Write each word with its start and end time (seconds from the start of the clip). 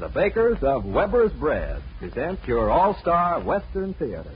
The 0.00 0.08
bakers 0.08 0.58
of 0.62 0.84
Weber's 0.84 1.32
Bread 1.32 1.82
present 1.98 2.40
your 2.46 2.70
all-star 2.70 3.40
Western 3.40 3.94
Theater. 3.94 4.30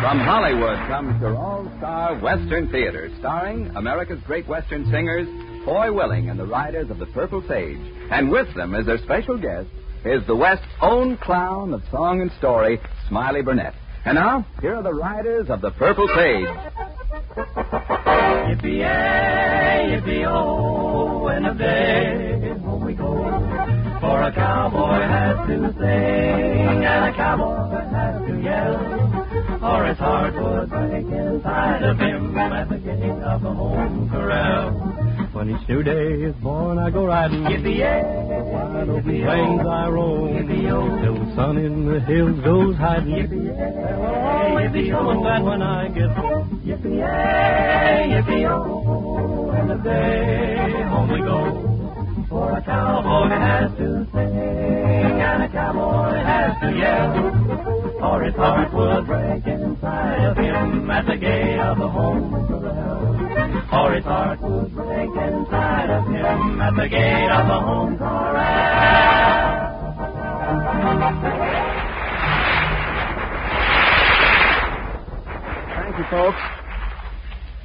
From 0.00 0.18
Hollywood 0.20 0.78
comes 0.88 1.20
your 1.20 1.36
all-star 1.36 2.18
Western 2.18 2.68
Theater, 2.70 3.10
starring 3.18 3.74
America's 3.76 4.20
great 4.26 4.46
Western 4.48 4.90
singers, 4.90 5.28
Foy 5.64 5.92
Willing 5.92 6.28
and 6.28 6.38
the 6.38 6.46
Riders 6.46 6.90
of 6.90 6.98
the 6.98 7.06
Purple 7.06 7.42
Sage. 7.48 7.78
And 8.10 8.30
with 8.30 8.52
them 8.54 8.74
as 8.74 8.86
their 8.86 8.98
special 8.98 9.38
guest 9.38 9.68
is 10.04 10.26
the 10.26 10.34
West's 10.34 10.66
own 10.80 11.16
clown 11.18 11.72
of 11.72 11.82
song 11.90 12.20
and 12.20 12.32
story, 12.38 12.80
Smiley 13.08 13.42
Burnette. 13.42 13.74
And 14.04 14.16
now, 14.16 14.44
here 14.60 14.74
are 14.74 14.82
the 14.82 14.92
Riders 14.92 15.48
of 15.48 15.60
the 15.60 15.70
Purple 15.70 16.08
Sage. 16.08 16.48
Yippee-yay, 18.48 20.00
yippee-oh, 20.00 21.28
and 21.28 21.46
a 21.46 21.54
day 21.54 22.58
home 22.58 22.84
we 22.84 22.94
go. 22.94 23.12
For 24.00 24.22
a 24.22 24.32
cowboy 24.32 25.00
has 25.00 25.46
to 25.46 25.72
sing, 25.78 26.84
and 26.84 27.04
a 27.04 27.12
cowboy 27.14 27.78
has 27.90 28.26
to 28.26 28.40
yell. 28.42 29.62
Or 29.62 29.86
his 29.86 29.98
heart 29.98 30.34
would 30.34 30.68
break 30.70 31.06
inside 31.06 31.82
of 31.84 31.98
him 31.98 32.36
at 32.36 32.68
the 32.68 32.78
gate 32.78 33.22
of 33.22 33.42
the 33.42 33.52
home 33.52 34.10
corral. 34.10 34.91
When 35.42 35.56
each 35.58 35.68
new 35.68 35.82
day 35.82 36.22
is 36.22 36.36
born, 36.36 36.78
I 36.78 36.88
go 36.90 37.04
riding. 37.04 37.42
Yippee-yay, 37.42 38.02
the 38.28 38.44
wide 38.44 38.88
open 38.88 39.02
plains 39.02 39.66
I 39.66 39.88
roam. 39.88 40.36
Yippee-oh, 40.38 41.02
till 41.02 41.14
the 41.18 41.34
sun 41.34 41.58
in 41.58 41.84
the 41.84 41.98
hills 41.98 42.38
goes 42.44 42.76
hiding. 42.76 43.26
Yippee-yay, 43.26 43.50
yippee-oh, 44.70 45.10
I'm 45.10 45.18
glad 45.18 45.42
when 45.42 45.60
I 45.60 45.88
get 45.88 46.10
home. 46.12 46.62
Yippee-yay, 46.64 48.22
yippee-oh, 48.22 49.50
and 49.50 49.70
the 49.70 49.78
day 49.82 50.82
home 50.90 51.10
we 51.10 51.18
go. 51.18 52.26
For 52.28 52.56
a 52.58 52.62
cowboy 52.62 53.30
has 53.30 53.72
to 53.78 54.06
sing, 54.12 54.36
and 55.18 55.42
a 55.42 55.48
cowboy 55.48 56.22
has 56.22 56.54
to 56.60 56.70
yell, 56.78 57.81
or 58.02 58.22
his 58.24 58.34
heart 58.34 58.72
would 58.74 59.06
break 59.06 59.46
inside 59.46 60.24
of 60.24 60.36
him 60.36 60.90
at 60.90 61.06
the 61.06 61.16
gate 61.16 61.60
of 61.60 61.78
the 61.78 61.88
home 61.88 62.46
corral. 62.48 63.14
Or 63.72 63.94
his 63.94 64.04
heart 64.04 64.40
would 64.40 64.74
break 64.74 65.10
inside 65.10 65.90
of 65.90 66.06
him 66.06 66.60
at 66.60 66.74
the 66.74 66.88
gate 66.88 67.30
of 67.30 67.46
the 67.46 67.60
home 67.60 67.98
corral. 67.98 69.22
Thank 75.76 75.98
you, 75.98 76.04
folks. 76.10 76.38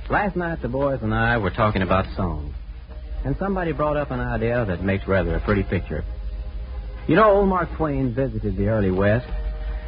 Last 0.09 0.35
night, 0.35 0.61
the 0.61 0.69
boys 0.69 0.99
and 1.01 1.13
I 1.13 1.37
were 1.37 1.49
talking 1.49 1.81
about 1.81 2.05
songs. 2.15 2.53
And 3.25 3.35
somebody 3.39 3.71
brought 3.71 3.97
up 3.97 4.11
an 4.11 4.19
idea 4.19 4.63
that 4.65 4.83
makes 4.83 5.07
rather 5.07 5.35
a 5.35 5.41
pretty 5.41 5.63
picture. 5.63 6.05
You 7.07 7.15
know, 7.15 7.31
old 7.31 7.49
Mark 7.49 7.69
Twain 7.75 8.13
visited 8.13 8.55
the 8.55 8.67
early 8.67 8.91
West, 8.91 9.27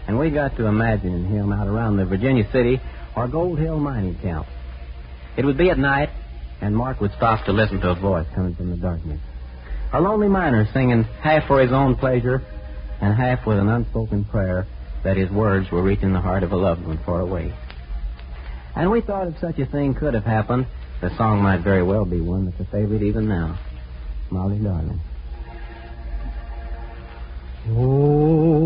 and 0.09 0.17
we 0.17 0.31
got 0.31 0.57
to 0.57 0.65
imagining 0.65 1.23
him 1.25 1.53
out 1.53 1.67
around 1.67 1.95
the 1.97 2.03
Virginia 2.03 2.43
City 2.51 2.81
or 3.15 3.27
Gold 3.27 3.59
Hill 3.59 3.79
mining 3.79 4.15
camp. 4.15 4.47
It 5.37 5.45
would 5.45 5.55
be 5.55 5.69
at 5.69 5.77
night, 5.77 6.09
and 6.61 6.75
Mark 6.75 6.99
would 6.99 7.11
stop 7.15 7.45
to 7.45 7.51
listen 7.51 7.79
to 7.81 7.91
a 7.91 7.95
voice 7.95 8.25
coming 8.33 8.55
from 8.55 8.71
the 8.71 8.77
darkness. 8.77 9.21
A 9.93 10.01
lonely 10.01 10.27
miner 10.27 10.67
singing 10.73 11.03
half 11.03 11.45
for 11.45 11.61
his 11.61 11.71
own 11.71 11.95
pleasure 11.95 12.41
and 12.99 13.13
half 13.13 13.45
with 13.45 13.59
an 13.59 13.69
unspoken 13.69 14.25
prayer 14.25 14.65
that 15.03 15.15
his 15.15 15.29
words 15.29 15.69
were 15.69 15.83
reaching 15.83 16.11
the 16.11 16.21
heart 16.21 16.41
of 16.41 16.53
a 16.53 16.57
loved 16.57 16.83
one 16.87 16.97
far 17.05 17.19
away. 17.19 17.53
And 18.75 18.89
we 18.89 19.01
thought 19.01 19.27
if 19.27 19.37
such 19.39 19.59
a 19.59 19.67
thing 19.67 19.93
could 19.93 20.15
have 20.15 20.25
happened, 20.25 20.65
the 21.01 21.15
song 21.17 21.43
might 21.43 21.61
very 21.61 21.83
well 21.83 22.05
be 22.05 22.19
one 22.19 22.45
that's 22.45 22.59
a 22.59 22.71
favorite 22.71 23.03
even 23.03 23.27
now. 23.27 23.59
Molly, 24.31 24.57
darling. 24.57 25.01
Won't 27.67 28.58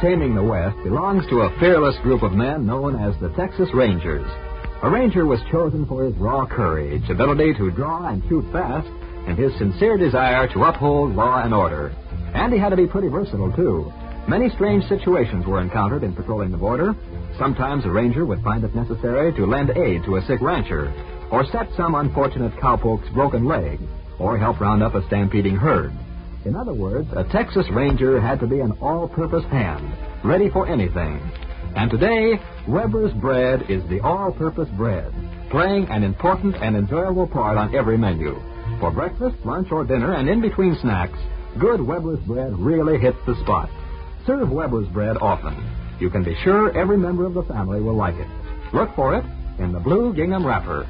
Taming 0.00 0.34
the 0.34 0.42
West 0.42 0.76
belongs 0.82 1.26
to 1.28 1.42
a 1.42 1.58
fearless 1.58 1.96
group 2.02 2.22
of 2.22 2.32
men 2.32 2.66
known 2.66 2.96
as 2.96 3.18
the 3.20 3.30
Texas 3.30 3.68
Rangers. 3.72 4.26
A 4.82 4.90
ranger 4.90 5.26
was 5.26 5.40
chosen 5.50 5.86
for 5.86 6.04
his 6.04 6.14
raw 6.16 6.46
courage, 6.46 7.08
ability 7.08 7.54
to 7.54 7.70
draw 7.70 8.08
and 8.08 8.22
shoot 8.28 8.44
fast, 8.52 8.88
and 9.26 9.38
his 9.38 9.56
sincere 9.58 9.96
desire 9.96 10.46
to 10.48 10.64
uphold 10.64 11.14
law 11.14 11.42
and 11.42 11.54
order. 11.54 11.94
And 12.34 12.52
he 12.52 12.58
had 12.58 12.70
to 12.70 12.76
be 12.76 12.86
pretty 12.86 13.08
versatile, 13.08 13.52
too. 13.52 13.92
Many 14.28 14.50
strange 14.50 14.84
situations 14.88 15.46
were 15.46 15.60
encountered 15.60 16.02
in 16.02 16.14
patrolling 16.14 16.50
the 16.50 16.58
border. 16.58 16.94
Sometimes 17.38 17.84
a 17.84 17.90
ranger 17.90 18.26
would 18.26 18.42
find 18.42 18.64
it 18.64 18.74
necessary 18.74 19.32
to 19.34 19.46
lend 19.46 19.70
aid 19.70 20.04
to 20.04 20.16
a 20.16 20.26
sick 20.26 20.40
rancher, 20.40 20.92
or 21.30 21.46
set 21.46 21.68
some 21.76 21.94
unfortunate 21.94 22.52
cowpoke's 22.60 23.08
broken 23.10 23.46
leg, 23.46 23.80
or 24.18 24.36
help 24.36 24.60
round 24.60 24.82
up 24.82 24.94
a 24.94 25.06
stampeding 25.06 25.56
herd. 25.56 25.92
In 26.46 26.54
other 26.54 26.74
words, 26.74 27.08
a 27.16 27.24
Texas 27.24 27.66
Ranger 27.72 28.20
had 28.20 28.38
to 28.38 28.46
be 28.46 28.60
an 28.60 28.70
all-purpose 28.80 29.42
hand, 29.50 29.92
ready 30.22 30.48
for 30.48 30.68
anything. 30.68 31.18
And 31.74 31.90
today, 31.90 32.38
Weber's 32.68 33.12
bread 33.14 33.68
is 33.68 33.82
the 33.88 33.98
all-purpose 33.98 34.68
bread, 34.76 35.12
playing 35.50 35.88
an 35.90 36.04
important 36.04 36.54
and 36.54 36.76
enjoyable 36.76 37.26
part 37.26 37.58
on 37.58 37.74
every 37.74 37.98
menu. 37.98 38.40
For 38.78 38.92
breakfast, 38.92 39.34
lunch, 39.44 39.72
or 39.72 39.84
dinner, 39.84 40.14
and 40.14 40.28
in 40.28 40.40
between 40.40 40.78
snacks, 40.80 41.18
good 41.58 41.80
Weber's 41.80 42.20
bread 42.20 42.56
really 42.56 42.96
hits 43.00 43.18
the 43.26 43.34
spot. 43.42 43.68
serve 44.24 44.48
Weber's 44.48 44.88
bread 44.90 45.16
often. 45.20 45.56
You 45.98 46.10
can 46.10 46.22
be 46.22 46.36
sure 46.44 46.78
every 46.78 46.96
member 46.96 47.26
of 47.26 47.34
the 47.34 47.42
family 47.42 47.80
will 47.80 47.96
like 47.96 48.14
it. 48.14 48.28
Look 48.72 48.94
for 48.94 49.18
it 49.18 49.24
in 49.58 49.72
the 49.72 49.80
blue 49.80 50.14
gingham 50.14 50.46
wrapper. 50.46 50.88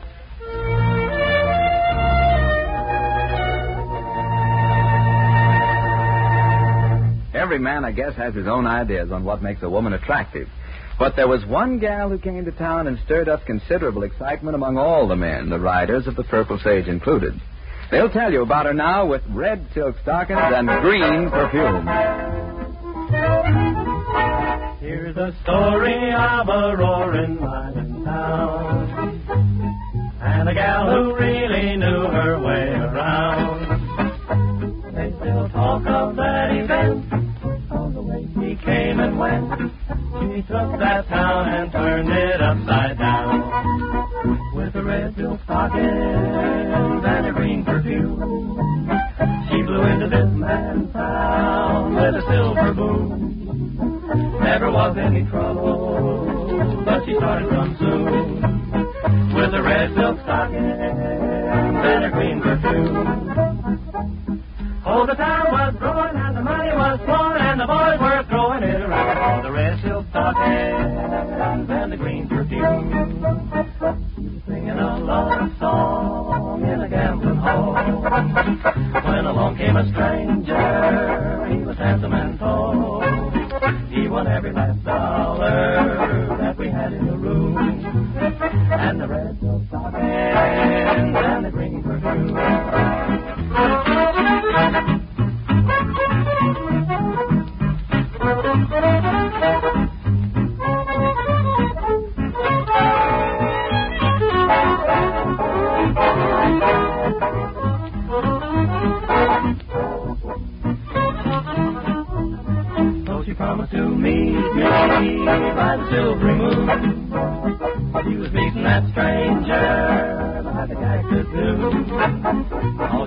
Every 7.36 7.58
man, 7.58 7.84
I 7.84 7.92
guess, 7.92 8.14
has 8.14 8.34
his 8.34 8.46
own 8.46 8.66
ideas 8.66 9.12
on 9.12 9.24
what 9.24 9.42
makes 9.42 9.62
a 9.62 9.68
woman 9.68 9.92
attractive. 9.92 10.48
But 10.98 11.16
there 11.16 11.28
was 11.28 11.44
one 11.44 11.78
gal 11.78 12.08
who 12.08 12.18
came 12.18 12.46
to 12.46 12.52
town 12.52 12.86
and 12.86 12.98
stirred 13.04 13.28
up 13.28 13.44
considerable 13.44 14.02
excitement 14.04 14.54
among 14.54 14.78
all 14.78 15.06
the 15.06 15.16
men, 15.16 15.50
the 15.50 15.58
riders 15.58 16.06
of 16.06 16.16
the 16.16 16.24
Purple 16.24 16.58
Sage 16.64 16.88
included. 16.88 17.38
They'll 17.90 18.10
tell 18.10 18.32
you 18.32 18.40
about 18.42 18.64
her 18.66 18.72
now 18.72 19.04
with 19.06 19.22
red 19.28 19.66
silk 19.74 19.96
stockings 20.02 20.40
and 20.42 20.66
green 20.80 21.30
perfume. 21.30 21.86
Here's 24.80 25.14
the 25.14 25.34
story 25.42 26.12
of 26.14 26.48
a 26.48 26.76
roaring 26.76 27.38
mining 27.38 28.04
town. 28.04 29.20
And 30.20 30.48
a 30.48 30.54
gal 30.54 30.90
who 30.90 31.14
really 31.14 31.76
knew 31.76 32.08
her 32.08 32.40
way 32.40 32.72
around. 32.72 33.66
They 34.94 35.12
still 35.20 35.48
talk 35.50 35.86
of 35.86 36.16
that 36.16 36.50
event, 36.56 37.06
came 38.66 38.98
and 38.98 39.16
went. 39.16 39.48
She 40.34 40.42
took 40.42 40.78
that 40.80 41.08
town 41.08 41.48
and 41.48 41.70
turned 41.70 42.10
it 42.10 42.42
upside 42.42 42.98
down. 42.98 44.54
With 44.54 44.74
a 44.74 44.82
red 44.82 45.14
silk 45.16 45.40
stockings 45.44 47.04
and 47.06 47.26
a 47.26 47.32
green 47.32 47.64
perfume. 47.64 48.18
She 49.48 49.62
blew 49.62 49.82
into 49.82 50.08
this 50.08 50.30
man's 50.34 50.92
town 50.92 51.94
with 51.94 52.16
a 52.16 52.22
silver 52.28 52.74
boom. 52.74 53.22
Never 54.40 54.70
was 54.72 54.96
any 54.98 55.24
trouble, 55.30 56.82
but 56.84 57.04
she 57.06 57.14
started 57.14 57.48
some 57.50 57.76
soon. 57.78 59.34
With 59.34 59.54
a 59.54 59.62
red 59.62 59.94
silk 59.94 60.19
stockings 60.22 60.74
and 61.86 62.04
a 62.04 62.10
green 62.10 62.40
perfume. 62.42 62.96
Oh, 64.84 65.06
the 65.06 65.14
town 65.14 65.52
was 65.52 65.74
growing 65.78 66.16
red 70.34 70.90
silk 71.37 71.75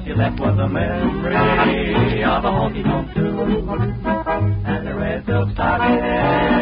she 0.10 0.16
left 0.16 0.40
was 0.40 0.58
a 0.58 0.68
memory 0.68 2.24
of 2.24 2.44
a 2.44 2.50
honky 2.50 2.84
tonk 2.84 3.14
tune 3.14 3.70
and 4.66 4.90
a 4.90 4.96
red 4.96 5.24
silk 5.28 5.52
stocking 5.54 6.59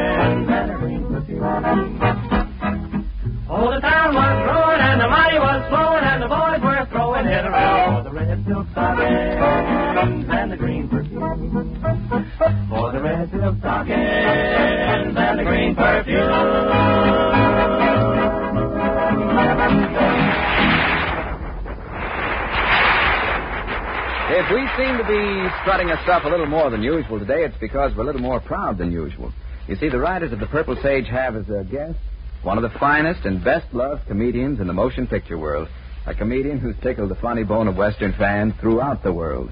If 24.39 24.51
we 24.53 24.61
seem 24.77 24.99
to 24.99 25.03
be 25.03 25.49
strutting 25.63 25.89
our 25.89 25.99
stuff 26.03 26.21
a 26.23 26.29
little 26.29 26.45
more 26.45 26.69
than 26.69 26.83
usual 26.83 27.17
today, 27.17 27.43
it's 27.43 27.57
because 27.59 27.91
we're 27.95 28.03
a 28.03 28.05
little 28.05 28.21
more 28.21 28.39
proud 28.39 28.77
than 28.77 28.91
usual. 28.91 29.33
You 29.67 29.75
see, 29.77 29.89
the 29.89 29.97
riders 29.97 30.31
of 30.31 30.39
the 30.39 30.45
Purple 30.45 30.77
Sage 30.83 31.07
have 31.07 31.35
as 31.35 31.47
their 31.47 31.63
guest 31.63 31.97
one 32.43 32.55
of 32.55 32.61
the 32.61 32.77
finest 32.77 33.25
and 33.25 33.43
best 33.43 33.65
loved 33.73 34.05
comedians 34.05 34.59
in 34.59 34.67
the 34.67 34.73
motion 34.73 35.07
picture 35.07 35.39
world. 35.39 35.67
A 36.05 36.13
comedian 36.13 36.59
who's 36.59 36.75
tickled 36.83 37.09
the 37.09 37.15
funny 37.15 37.43
bone 37.43 37.67
of 37.67 37.77
Western 37.77 38.13
fans 38.13 38.53
throughout 38.61 39.01
the 39.01 39.11
world. 39.11 39.49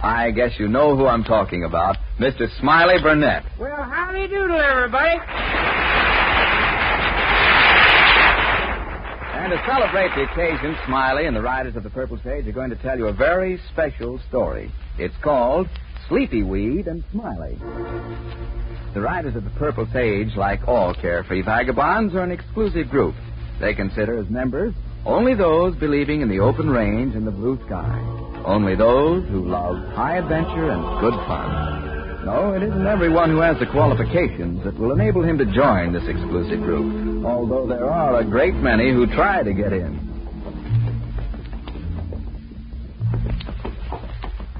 I 0.00 0.30
guess 0.30 0.52
you 0.60 0.68
know 0.68 0.96
who 0.96 1.08
I'm 1.08 1.24
talking 1.24 1.64
about, 1.64 1.96
Mr. 2.20 2.46
Smiley 2.60 3.02
Burnette. 3.02 3.58
Well, 3.58 3.82
howdy 3.82 4.28
doodle, 4.28 4.60
everybody. 4.60 5.18
And 9.34 9.52
to 9.52 9.62
celebrate 9.66 10.10
the 10.14 10.22
occasion, 10.30 10.76
Smiley 10.86 11.26
and 11.26 11.36
the 11.36 11.42
riders 11.42 11.76
of 11.76 11.82
the 11.82 11.90
Purple 11.90 12.18
Sage 12.24 12.46
are 12.46 12.52
going 12.52 12.70
to 12.70 12.76
tell 12.76 12.96
you 12.96 13.08
a 13.08 13.12
very 13.12 13.60
special 13.72 14.20
story. 14.28 14.72
It's 14.98 15.14
called 15.22 15.68
Sleepy 16.08 16.42
Weed 16.42 16.86
and 16.86 17.04
Smiley. 17.12 17.58
The 18.94 19.00
riders 19.00 19.36
of 19.36 19.44
the 19.44 19.50
Purple 19.50 19.86
Sage, 19.92 20.36
like 20.36 20.66
all 20.68 20.94
carefree 20.94 21.42
vagabonds, 21.42 22.14
are 22.14 22.22
an 22.22 22.30
exclusive 22.30 22.88
group. 22.88 23.14
They 23.60 23.74
consider 23.74 24.18
as 24.18 24.30
members 24.30 24.72
only 25.04 25.34
those 25.34 25.76
believing 25.76 26.22
in 26.22 26.28
the 26.28 26.40
open 26.40 26.70
range 26.70 27.14
and 27.14 27.26
the 27.26 27.30
blue 27.30 27.58
sky. 27.66 28.00
Only 28.46 28.74
those 28.74 29.28
who 29.28 29.46
love 29.46 29.76
high 29.92 30.16
adventure 30.16 30.70
and 30.70 31.00
good 31.00 31.14
fun. 31.26 32.24
No, 32.24 32.54
it 32.54 32.62
isn't 32.62 32.86
everyone 32.86 33.28
who 33.28 33.40
has 33.40 33.58
the 33.58 33.66
qualifications 33.66 34.64
that 34.64 34.78
will 34.78 34.92
enable 34.92 35.22
him 35.22 35.36
to 35.36 35.44
join 35.44 35.92
this 35.92 36.08
exclusive 36.08 36.60
group, 36.60 37.03
although 37.24 37.66
there 37.66 37.90
are 37.90 38.20
a 38.20 38.24
great 38.24 38.54
many 38.54 38.92
who 38.92 39.06
try 39.06 39.42
to 39.42 39.52
get 39.52 39.72
in. 39.72 40.00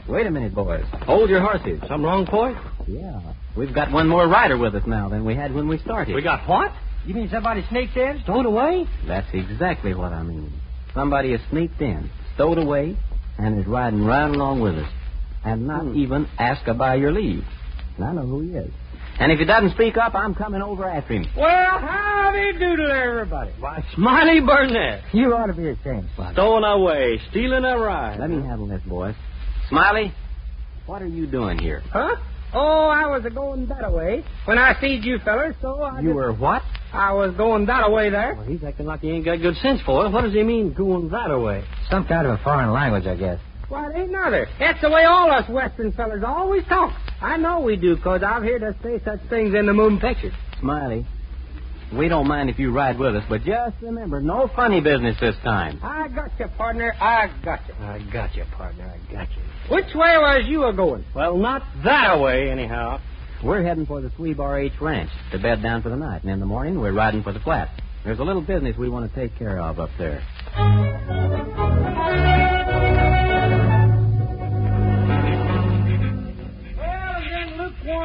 Wait 0.08 0.26
a 0.26 0.30
minute, 0.30 0.54
boys. 0.54 0.84
Hold 1.06 1.30
your 1.30 1.40
horses. 1.40 1.80
Something 1.80 2.02
wrong, 2.02 2.26
Coy? 2.26 2.54
Yeah. 2.86 3.20
We've 3.56 3.74
got 3.74 3.90
one 3.90 4.08
more 4.08 4.26
rider 4.28 4.56
with 4.56 4.74
us 4.74 4.86
now 4.86 5.08
than 5.08 5.24
we 5.24 5.34
had 5.34 5.52
when 5.54 5.66
we 5.68 5.78
started. 5.78 6.14
We 6.14 6.22
got 6.22 6.48
what? 6.48 6.72
You 7.06 7.14
mean 7.14 7.28
somebody 7.30 7.64
sneaked 7.68 7.96
in, 7.96 8.20
stowed 8.22 8.46
away? 8.46 8.86
That's 9.06 9.26
exactly 9.32 9.94
what 9.94 10.12
I 10.12 10.22
mean. 10.22 10.52
Somebody 10.94 11.32
has 11.32 11.40
sneaked 11.50 11.80
in, 11.80 12.10
stowed 12.34 12.58
away, 12.58 12.96
and 13.38 13.58
is 13.58 13.66
riding 13.66 14.04
right 14.04 14.28
along 14.28 14.60
with 14.60 14.76
us. 14.76 14.90
And 15.44 15.66
not 15.66 15.82
Hmm. 15.82 15.96
even 15.96 16.28
ask 16.38 16.66
a 16.68 16.74
by 16.74 16.94
your 16.94 17.12
leave. 17.12 17.44
And 17.96 18.06
I 18.06 18.12
know 18.12 18.22
who 18.26 18.40
he 18.40 18.50
is. 18.50 18.70
And 19.18 19.30
if 19.30 19.38
he 19.38 19.44
doesn't 19.44 19.70
speak 19.74 19.96
up, 19.96 20.14
I'm 20.14 20.34
coming 20.34 20.60
over 20.60 20.84
after 20.88 21.14
him. 21.14 21.26
Well, 21.36 21.78
howdy 21.78 22.52
doodle, 22.58 22.90
everybody. 22.90 23.52
Why, 23.60 23.84
Smiley 23.94 24.40
Burnette. 24.40 25.02
You 25.12 25.32
ought 25.34 25.46
to 25.46 25.52
be 25.54 25.68
ashamed, 25.68 26.08
Smiley. 26.16 26.32
Stowing 26.34 26.64
away, 26.64 27.20
stealing 27.30 27.64
a 27.64 27.78
ride. 27.78 28.18
Let 28.18 28.30
me 28.30 28.42
handle 28.42 28.66
this, 28.66 28.82
boys. 28.86 29.14
Smiley, 29.68 30.12
what 30.86 31.00
are 31.00 31.06
you 31.06 31.26
doing 31.26 31.58
here? 31.58 31.82
Huh? 31.92 32.16
Oh, 32.56 32.88
I 32.88 33.06
was 33.06 33.24
a 33.24 33.30
going 33.30 33.66
that 33.66 33.84
away 33.84 34.24
when 34.44 34.58
I 34.58 34.78
seed 34.80 35.04
you 35.04 35.18
fellers, 35.24 35.54
so 35.60 35.82
I 35.82 35.98
You 36.00 36.08
just- 36.08 36.14
were 36.14 36.32
what? 36.32 36.62
I 36.92 37.12
was 37.12 37.34
going 37.34 37.66
that 37.66 37.84
away 37.84 38.10
there. 38.10 38.34
Well, 38.36 38.46
he's 38.46 38.62
acting 38.62 38.86
like 38.86 39.00
he 39.00 39.10
ain't 39.10 39.24
got 39.24 39.40
good 39.40 39.56
sense 39.56 39.80
for 39.80 40.06
it. 40.06 40.10
What 40.10 40.22
does 40.22 40.32
he 40.32 40.42
mean 40.44 40.72
going 40.72 41.08
that 41.08 41.30
away? 41.32 41.64
Some 41.90 42.04
kind 42.04 42.26
of 42.26 42.34
a 42.34 42.42
foreign 42.44 42.70
language, 42.72 43.06
I 43.06 43.16
guess. 43.16 43.40
Why, 43.68 43.90
it 43.90 43.96
ain't 43.96 44.10
nother. 44.12 44.48
That's 44.58 44.80
the 44.80 44.90
way 44.90 45.04
all 45.04 45.30
us 45.30 45.48
Western 45.48 45.92
fellers 45.92 46.22
always 46.22 46.64
talk. 46.66 46.92
I 47.20 47.36
know 47.36 47.60
we 47.60 47.76
do, 47.76 47.96
'cause 47.96 48.22
I've 48.22 48.42
heard 48.42 48.62
us 48.62 48.74
say 48.82 49.00
such 49.04 49.20
things 49.30 49.54
in 49.54 49.66
the 49.66 49.72
moon 49.72 49.98
pictures. 49.98 50.34
Smiley, 50.60 51.06
we 51.92 52.08
don't 52.08 52.28
mind 52.28 52.50
if 52.50 52.58
you 52.58 52.70
ride 52.72 52.98
with 52.98 53.16
us, 53.16 53.24
but 53.28 53.44
just 53.44 53.76
remember, 53.80 54.20
no 54.20 54.48
funny 54.48 54.80
business 54.80 55.18
this 55.18 55.36
time. 55.44 55.78
I 55.82 56.08
got 56.08 56.30
you, 56.38 56.46
partner. 56.58 56.94
I 57.00 57.30
got 57.42 57.60
you. 57.68 57.74
I 57.84 57.98
got 58.12 58.36
you, 58.36 58.44
partner. 58.56 58.84
I 58.84 59.12
got 59.12 59.28
you. 59.30 59.42
Which 59.74 59.94
way 59.94 60.18
was 60.18 60.46
you 60.46 60.64
a 60.64 60.72
going? 60.72 61.04
Well, 61.14 61.36
not 61.36 61.62
that 61.84 62.20
way, 62.20 62.50
anyhow. 62.50 63.00
We're 63.42 63.62
heading 63.62 63.86
for 63.86 64.00
the 64.00 64.08
Sweebar 64.10 64.62
H 64.62 64.80
Ranch 64.80 65.10
to 65.32 65.38
bed 65.38 65.62
down 65.62 65.82
for 65.82 65.88
the 65.88 65.96
night, 65.96 66.22
and 66.22 66.30
in 66.30 66.40
the 66.40 66.46
morning 66.46 66.80
we're 66.80 66.92
riding 66.92 67.22
for 67.22 67.32
the 67.32 67.40
flat. 67.40 67.68
There's 68.04 68.18
a 68.18 68.24
little 68.24 68.42
business 68.42 68.76
we 68.76 68.88
want 68.88 69.12
to 69.12 69.20
take 69.20 69.38
care 69.38 69.58
of 69.58 69.80
up 69.80 69.90
there. 69.98 70.22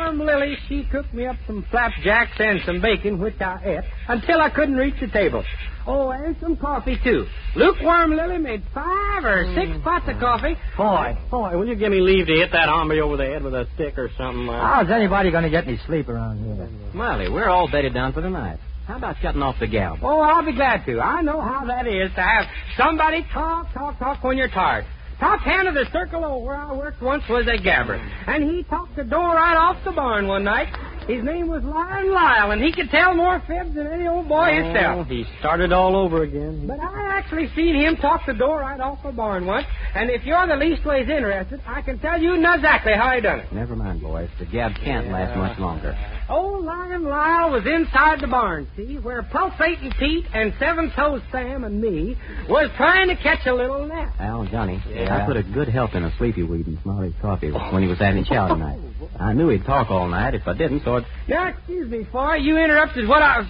Well, 0.09 0.17
then 0.17 0.27
lukewarm 0.27 0.41
Lily, 0.41 0.57
she 0.67 0.83
cooked 0.91 1.13
me 1.13 1.25
up 1.25 1.35
some 1.47 1.65
flapjacks 1.69 2.39
and 2.39 2.59
some 2.65 2.81
bacon, 2.81 3.19
which 3.19 3.39
I 3.39 3.59
ate, 3.63 3.83
until 4.07 4.41
I 4.41 4.49
couldn't 4.49 4.75
reach 4.75 4.95
the 4.99 5.07
table. 5.07 5.43
Oh, 5.87 6.09
and 6.11 6.35
some 6.41 6.57
coffee, 6.57 6.97
too. 7.03 7.25
Lukewarm 7.55 8.15
Lily 8.15 8.37
made 8.37 8.63
five 8.73 9.23
or 9.23 9.45
six 9.55 9.71
pots 9.83 10.05
of 10.07 10.19
coffee. 10.19 10.55
Boy, 10.77 11.17
boy, 11.31 11.57
will 11.57 11.67
you 11.67 11.75
give 11.75 11.91
me 11.91 11.99
leave 12.01 12.27
to 12.27 12.33
hit 12.33 12.51
that 12.51 12.69
hombre 12.69 12.99
over 12.99 13.17
the 13.17 13.25
head 13.25 13.43
with 13.43 13.53
a 13.53 13.67
stick 13.75 13.97
or 13.97 14.09
something? 14.17 14.47
Uh, 14.49 14.59
How's 14.59 14.89
anybody 14.91 15.31
going 15.31 15.43
to 15.43 15.49
get 15.49 15.67
any 15.67 15.79
sleep 15.87 16.09
around 16.09 16.43
here? 16.43 16.69
Smiley, 16.91 17.29
we're 17.29 17.49
all 17.49 17.69
bedded 17.71 17.93
down 17.93 18.13
for 18.13 18.21
the 18.21 18.29
night. 18.29 18.59
How 18.87 18.97
about 18.97 19.17
shutting 19.21 19.41
off 19.43 19.57
the 19.59 19.67
gal? 19.67 19.97
Oh, 20.01 20.19
I'll 20.19 20.43
be 20.45 20.53
glad 20.53 20.85
to. 20.85 20.99
I 20.99 21.21
know 21.21 21.41
how 21.41 21.65
that 21.67 21.85
is 21.87 22.09
to 22.15 22.21
have 22.21 22.45
somebody 22.75 23.23
talk, 23.31 23.71
talk, 23.73 23.99
talk 23.99 24.23
when 24.23 24.37
you're 24.37 24.49
tired. 24.49 24.85
Top 25.19 25.41
hand 25.41 25.67
of 25.67 25.73
the 25.73 25.85
circle 25.91 26.43
where 26.43 26.55
I 26.55 26.71
worked 26.73 27.01
once 27.01 27.23
was 27.29 27.45
a 27.47 27.61
Gabbard, 27.61 27.99
and 28.25 28.43
he 28.43 28.63
talked 28.63 28.95
the 28.95 29.03
door 29.03 29.35
right 29.35 29.57
off 29.57 29.83
the 29.83 29.91
barn 29.91 30.27
one 30.27 30.45
night. 30.45 30.73
His 31.07 31.23
name 31.23 31.47
was 31.47 31.63
Lion 31.63 32.11
Lyle, 32.13 32.51
and 32.51 32.61
he 32.61 32.71
could 32.71 32.89
tell 32.89 33.15
more 33.15 33.41
fibs 33.47 33.73
than 33.75 33.87
any 33.87 34.07
old 34.07 34.27
boy 34.27 34.49
oh, 34.51 34.63
himself. 34.63 35.07
he 35.07 35.25
started 35.39 35.71
all 35.71 35.95
over 35.95 36.23
again. 36.23 36.67
But 36.67 36.79
I 36.79 37.17
actually 37.17 37.49
seen 37.55 37.75
him 37.75 37.95
talk 37.97 38.25
the 38.25 38.33
door 38.33 38.59
right 38.59 38.79
off 38.79 38.99
the 39.03 39.11
barn 39.11 39.45
once, 39.45 39.65
and 39.95 40.09
if 40.09 40.23
you're 40.23 40.45
the 40.47 40.55
least 40.55 40.85
ways 40.85 41.09
interested, 41.09 41.61
I 41.65 41.81
can 41.81 41.99
tell 41.99 42.21
you 42.21 42.35
exactly 42.35 42.93
how 42.93 43.15
he 43.15 43.21
done 43.21 43.39
it. 43.39 43.51
Never 43.51 43.75
mind, 43.75 44.01
boys. 44.01 44.29
The 44.39 44.45
gab 44.45 44.73
can't 44.83 45.07
last 45.07 45.35
much 45.35 45.57
longer. 45.59 45.97
Old 46.29 46.63
Lion 46.63 47.03
Lyle 47.03 47.51
was 47.51 47.65
inside 47.65 48.21
the 48.21 48.27
barn, 48.27 48.67
see, 48.77 48.97
where 48.97 49.23
Pulsating 49.23 49.91
Pete 49.97 50.25
and 50.33 50.53
Seven 50.59 50.91
Toes 50.95 51.21
Sam 51.31 51.63
and 51.63 51.81
me 51.81 52.15
was 52.47 52.69
trying 52.77 53.07
to 53.07 53.15
catch 53.15 53.47
a 53.47 53.53
little 53.53 53.87
nap. 53.87 54.13
Al, 54.19 54.45
Johnny, 54.45 54.81
Yeah? 54.87 55.23
I 55.23 55.25
put 55.25 55.37
a 55.37 55.43
good 55.43 55.69
help 55.69 55.95
in 55.95 56.03
a 56.03 56.15
sleepy 56.17 56.43
weed 56.43 56.67
in 56.67 56.79
Smiley's 56.83 57.15
coffee 57.21 57.51
when 57.51 57.81
he 57.81 57.89
was 57.89 57.97
having 57.97 58.23
chow 58.25 58.47
tonight. 58.47 58.79
I 59.19 59.33
knew 59.33 59.49
he'd 59.49 59.65
talk 59.65 59.89
all 59.89 60.07
night 60.07 60.35
if 60.35 60.47
I 60.47 60.53
didn't, 60.53 60.83
so 60.83 60.97
it... 60.97 61.05
Now, 61.27 61.47
excuse 61.47 61.89
me, 61.89 62.05
Foy, 62.11 62.35
you 62.35 62.57
interrupted 62.57 63.07
what 63.07 63.21
I 63.21 63.39
was... 63.39 63.47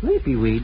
Sleepy 0.00 0.36
weed? 0.36 0.62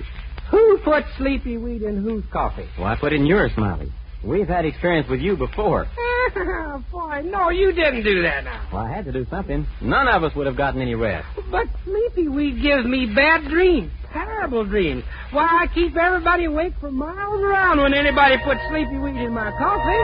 Who 0.50 0.78
put 0.84 1.04
sleepy 1.16 1.56
weed 1.56 1.82
in 1.82 2.02
whose 2.02 2.24
coffee? 2.32 2.68
Well, 2.78 2.88
I 2.88 2.96
put 2.98 3.12
it 3.12 3.16
in 3.16 3.26
yours, 3.26 3.52
Smiley. 3.54 3.92
We've 4.22 4.48
had 4.48 4.64
experience 4.66 5.08
with 5.08 5.20
you 5.20 5.36
before. 5.36 5.86
Boy, 6.92 7.22
no, 7.24 7.48
you 7.50 7.72
didn't 7.72 8.04
do 8.04 8.22
that 8.22 8.44
now. 8.44 8.68
Well, 8.72 8.82
I 8.82 8.92
had 8.92 9.06
to 9.06 9.12
do 9.12 9.26
something. 9.30 9.66
None 9.80 10.08
of 10.08 10.22
us 10.24 10.34
would 10.34 10.46
have 10.46 10.56
gotten 10.56 10.82
any 10.82 10.94
rest. 10.94 11.26
But 11.50 11.66
sleepy 11.84 12.28
weed 12.28 12.60
gives 12.62 12.84
me 12.84 13.06
bad 13.14 13.48
dreams, 13.48 13.90
terrible 14.12 14.64
dreams. 14.66 15.04
Why, 15.30 15.44
I 15.46 15.66
keep 15.72 15.96
everybody 15.96 16.44
awake 16.44 16.74
for 16.80 16.90
miles 16.90 17.40
around 17.40 17.80
when 17.80 17.94
anybody 17.94 18.36
puts 18.44 18.60
sleepy 18.68 18.98
weed 18.98 19.16
in 19.16 19.32
my 19.32 19.50
coffee. 19.52 20.00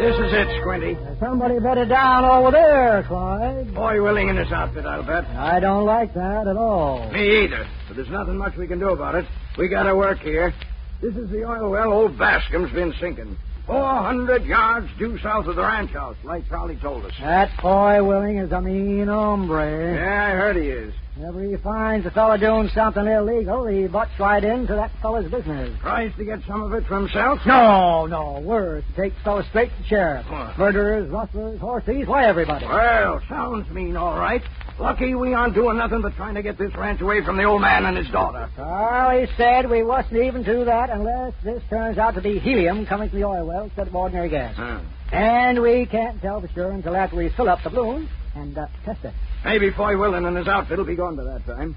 This 0.00 0.16
is 0.16 0.32
it, 0.32 0.60
Squinty. 0.62 0.96
Somebody 1.20 1.58
better 1.58 1.84
down 1.84 2.24
over 2.24 2.50
there, 2.50 3.04
Clyde. 3.06 3.74
Foy 3.74 4.02
Willing 4.02 4.30
in 4.30 4.36
his 4.38 4.50
outfit, 4.50 4.86
I'll 4.86 5.02
bet. 5.02 5.26
I 5.26 5.60
don't 5.60 5.84
like 5.84 6.14
that 6.14 6.48
at 6.48 6.56
all. 6.56 7.10
Me 7.12 7.44
either. 7.44 7.68
But 7.86 7.96
there's 7.96 8.08
nothing 8.08 8.38
much 8.38 8.56
we 8.56 8.66
can 8.66 8.78
do 8.78 8.88
about 8.88 9.14
it. 9.14 9.26
We 9.58 9.68
gotta 9.68 9.94
work 9.94 10.20
here. 10.20 10.54
This 11.02 11.14
is 11.16 11.28
the 11.28 11.44
oil 11.44 11.68
well 11.68 11.92
old 11.92 12.16
Bascom's 12.16 12.72
been 12.72 12.94
sinking. 12.98 13.36
Four 13.70 14.02
hundred 14.02 14.44
yards 14.46 14.88
due 14.98 15.16
south 15.20 15.46
of 15.46 15.54
the 15.54 15.62
ranch 15.62 15.92
house, 15.92 16.16
like 16.24 16.48
Charlie 16.48 16.74
told 16.74 17.04
us. 17.04 17.12
That 17.20 17.50
Foy 17.62 18.02
Willing 18.02 18.38
is 18.38 18.50
a 18.50 18.60
mean 18.60 19.06
hombre. 19.06 19.94
Yeah, 19.94 20.26
I 20.26 20.30
heard 20.30 20.56
he 20.56 20.70
is. 20.70 20.92
Whenever 21.14 21.44
he 21.44 21.56
finds 21.56 22.04
a 22.04 22.10
fellow 22.10 22.36
doing 22.36 22.68
something 22.74 23.06
illegal, 23.06 23.66
he 23.66 23.86
butts 23.86 24.10
right 24.18 24.42
into 24.42 24.74
that 24.74 24.90
fellow's 25.00 25.30
business. 25.30 25.78
Tries 25.82 26.12
to 26.16 26.24
get 26.24 26.40
some 26.48 26.62
of 26.62 26.72
it 26.72 26.84
for 26.86 26.96
himself? 26.98 27.40
No, 27.46 28.06
no, 28.06 28.40
worse. 28.40 28.84
Takes 28.96 29.14
fellows 29.22 29.44
straight 29.50 29.70
to 29.70 29.82
the 29.82 29.88
sheriff. 29.88 30.26
What? 30.28 30.58
Murderers, 30.58 31.08
rustlers, 31.08 31.60
horse 31.60 31.84
thieves, 31.84 32.08
why 32.08 32.26
everybody? 32.26 32.64
Well, 32.66 33.20
sounds 33.28 33.70
mean, 33.70 33.96
all 33.96 34.18
right. 34.18 34.42
Lucky 34.80 35.14
we 35.14 35.34
aren't 35.34 35.54
doing 35.54 35.76
nothing 35.76 36.00
but 36.00 36.16
trying 36.16 36.34
to 36.36 36.42
get 36.42 36.56
this 36.56 36.74
ranch 36.74 37.00
away 37.02 37.22
from 37.22 37.36
the 37.36 37.44
old 37.44 37.60
man 37.60 37.84
and 37.84 37.96
his 37.96 38.08
daughter. 38.08 38.48
Well, 38.56 39.10
he 39.10 39.26
said 39.36 39.68
we 39.68 39.82
wasn't 39.82 40.22
even 40.22 40.42
to 40.44 40.64
that 40.64 40.88
unless 40.88 41.34
this 41.44 41.62
turns 41.68 41.98
out 41.98 42.14
to 42.14 42.22
be 42.22 42.38
helium 42.38 42.86
coming 42.86 43.10
from 43.10 43.18
the 43.20 43.26
oil 43.26 43.46
well 43.46 43.64
instead 43.64 43.88
of 43.88 43.94
ordinary 43.94 44.30
gas. 44.30 44.54
Huh. 44.56 44.80
And 45.12 45.60
we 45.60 45.84
can't 45.86 46.20
tell 46.22 46.40
for 46.40 46.48
sure 46.48 46.70
until 46.72 46.96
after 46.96 47.16
we 47.16 47.28
fill 47.36 47.50
up 47.50 47.58
the 47.62 47.68
balloon 47.70 48.08
and 48.34 48.56
uh, 48.56 48.68
test 48.86 49.04
it. 49.04 49.12
Maybe 49.44 49.70
Foy 49.70 49.98
Willing 49.98 50.24
and 50.24 50.36
his 50.36 50.48
outfit 50.48 50.78
will 50.78 50.84
be 50.86 50.96
gone 50.96 51.14
by 51.16 51.24
that 51.24 51.44
time. 51.44 51.76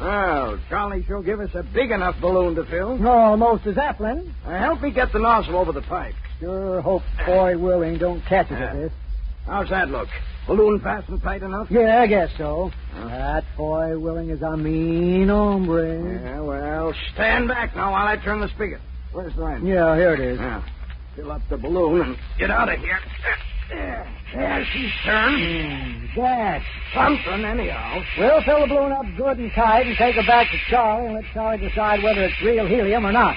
Well, 0.00 0.58
Charlie 0.70 1.04
sure 1.06 1.22
give 1.22 1.40
us 1.40 1.50
a 1.54 1.62
big 1.64 1.90
enough 1.90 2.18
balloon 2.20 2.54
to 2.54 2.64
fill. 2.64 3.06
Almost 3.06 3.66
a 3.66 3.74
Zeppelin. 3.74 4.34
Uh, 4.46 4.50
help 4.58 4.80
me 4.80 4.90
get 4.90 5.12
the 5.12 5.18
nozzle 5.18 5.56
over 5.56 5.72
the 5.72 5.82
pipe. 5.82 6.14
Sure 6.40 6.80
hope 6.80 7.02
Foy 7.26 7.58
Willing 7.58 7.98
don't 7.98 8.22
catch 8.22 8.46
us 8.46 8.52
at 8.58 8.72
this. 8.76 8.92
How's 9.48 9.70
that 9.70 9.88
look? 9.88 10.08
Balloon 10.46 10.80
fastened 10.80 11.22
tight 11.22 11.42
enough? 11.42 11.68
Yeah, 11.70 12.02
I 12.02 12.06
guess 12.06 12.28
so. 12.36 12.70
That 12.94 13.44
Foy 13.56 13.98
Willing 13.98 14.30
is 14.30 14.42
a 14.42 14.56
mean 14.56 15.28
hombre. 15.28 16.20
Yeah, 16.22 16.40
well, 16.40 16.94
stand 17.14 17.48
back 17.48 17.74
now 17.74 17.92
while 17.92 18.06
I 18.06 18.16
turn 18.16 18.40
the 18.40 18.48
spigot. 18.48 18.80
Where's 19.12 19.34
the 19.34 19.42
wrench? 19.42 19.64
Yeah, 19.64 19.96
here 19.96 20.14
it 20.14 20.20
is. 20.20 20.38
Yeah. 20.38 20.62
Fill 21.16 21.32
up 21.32 21.42
the 21.48 21.56
balloon 21.56 22.00
and 22.02 22.16
get 22.38 22.50
out 22.50 22.72
of 22.72 22.78
here. 22.78 22.98
There, 23.70 24.06
there 24.34 24.66
she's 24.72 24.92
turned. 25.04 25.42
Mm, 25.42 26.14
gas. 26.14 26.62
Something, 26.94 27.44
anyhow. 27.44 28.02
We'll 28.18 28.42
fill 28.42 28.60
the 28.60 28.66
balloon 28.66 28.92
up 28.92 29.06
good 29.16 29.38
and 29.38 29.52
tight 29.52 29.86
and 29.86 29.96
take 29.96 30.16
it 30.16 30.26
back 30.26 30.50
to 30.50 30.58
Charlie 30.70 31.06
and 31.06 31.14
let 31.14 31.24
Charlie 31.32 31.58
decide 31.58 32.02
whether 32.02 32.22
it's 32.24 32.40
real 32.42 32.66
helium 32.66 33.06
or 33.06 33.12
not. 33.12 33.36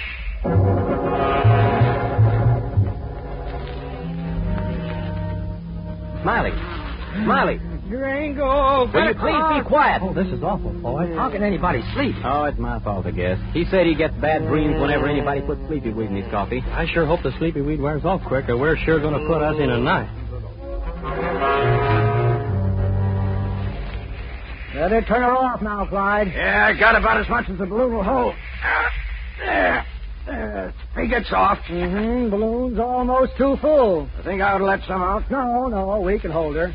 Smiley. 6.21 6.51
Smiley. 7.23 7.59
Gringo, 7.89 8.87
Will 8.93 9.07
you 9.09 9.15
please 9.15 9.61
be 9.61 9.67
quiet? 9.67 10.01
Oh, 10.01 10.13
this 10.13 10.27
is 10.27 10.41
awful, 10.41 10.71
boy. 10.71 11.13
How 11.13 11.29
can 11.29 11.43
anybody 11.43 11.81
sleep? 11.93 12.15
Oh, 12.23 12.45
it's 12.45 12.57
my 12.57 12.79
fault, 12.79 13.05
I 13.05 13.11
guess. 13.11 13.37
He 13.51 13.65
said 13.69 13.85
he 13.85 13.95
gets 13.95 14.13
bad 14.21 14.47
dreams 14.47 14.79
whenever 14.79 15.09
anybody 15.09 15.41
puts 15.41 15.59
sleepy 15.67 15.91
weed 15.91 16.05
in 16.09 16.15
his 16.15 16.31
coffee. 16.31 16.61
I 16.71 16.85
sure 16.93 17.05
hope 17.05 17.21
the 17.21 17.33
sleepy 17.37 17.59
weed 17.59 17.81
wears 17.81 18.05
off 18.05 18.21
quick, 18.25 18.47
or 18.47 18.57
we're 18.57 18.77
sure 18.77 18.99
going 19.01 19.19
to 19.19 19.27
put 19.27 19.41
us 19.41 19.55
in 19.59 19.69
a 19.69 19.79
night. 19.79 20.07
Better 24.73 25.01
turn 25.01 25.21
her 25.21 25.35
off 25.35 25.61
now, 25.61 25.85
Clyde. 25.85 26.31
Yeah, 26.33 26.67
I 26.73 26.79
got 26.79 26.95
about 26.95 27.19
as 27.19 27.27
much 27.29 27.49
as 27.49 27.57
the 27.59 27.65
balloon 27.65 27.93
will 27.93 28.03
hold. 28.03 28.33
Ah, 28.63 28.89
there. 29.39 29.85
There. 30.25 30.73
Spigot's 30.91 31.31
off. 31.31 31.59
Mm-hmm. 31.69 32.29
Balloon's 32.29 32.79
almost 32.79 33.33
too 33.37 33.57
full. 33.61 34.07
I 34.19 34.23
think 34.23 34.41
I 34.41 34.53
ought 34.53 34.59
to 34.59 34.65
let 34.65 34.81
some 34.87 35.01
out. 35.01 35.29
No, 35.31 35.67
no, 35.67 36.01
we 36.01 36.19
can 36.19 36.31
hold 36.31 36.55
her. 36.55 36.73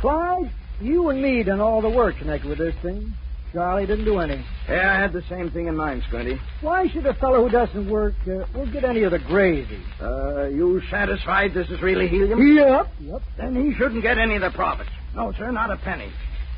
Clyde, 0.00 0.50
you 0.80 1.08
and 1.08 1.22
me 1.22 1.42
done 1.42 1.60
all 1.60 1.80
the 1.80 1.90
work 1.90 2.18
connected 2.18 2.48
with 2.48 2.58
this 2.58 2.74
thing. 2.82 3.12
Charlie 3.52 3.86
didn't 3.86 4.06
do 4.06 4.18
any. 4.18 4.42
Yeah, 4.66 4.94
I 4.94 4.98
had 4.98 5.12
the 5.12 5.22
same 5.28 5.50
thing 5.50 5.66
in 5.66 5.76
mind, 5.76 6.02
Squinty. 6.08 6.40
Why 6.62 6.88
should 6.88 7.04
a 7.06 7.12
fellow 7.14 7.42
who 7.42 7.50
doesn't 7.50 7.90
work 7.90 8.14
uh, 8.26 8.46
will 8.54 8.70
get 8.72 8.82
any 8.84 9.02
of 9.02 9.12
the 9.12 9.18
gravy? 9.18 9.82
Uh, 10.00 10.44
you 10.44 10.80
satisfied 10.90 11.52
this 11.52 11.68
is 11.68 11.82
really 11.82 12.08
helium? 12.08 12.40
Yep, 12.56 12.86
yep. 13.00 13.22
Then 13.36 13.54
he 13.54 13.74
shouldn't 13.76 14.02
get 14.02 14.16
any 14.16 14.36
of 14.36 14.42
the 14.42 14.50
profits. 14.50 14.88
No, 15.14 15.32
sir, 15.32 15.50
not 15.50 15.70
a 15.70 15.76
penny. 15.76 16.10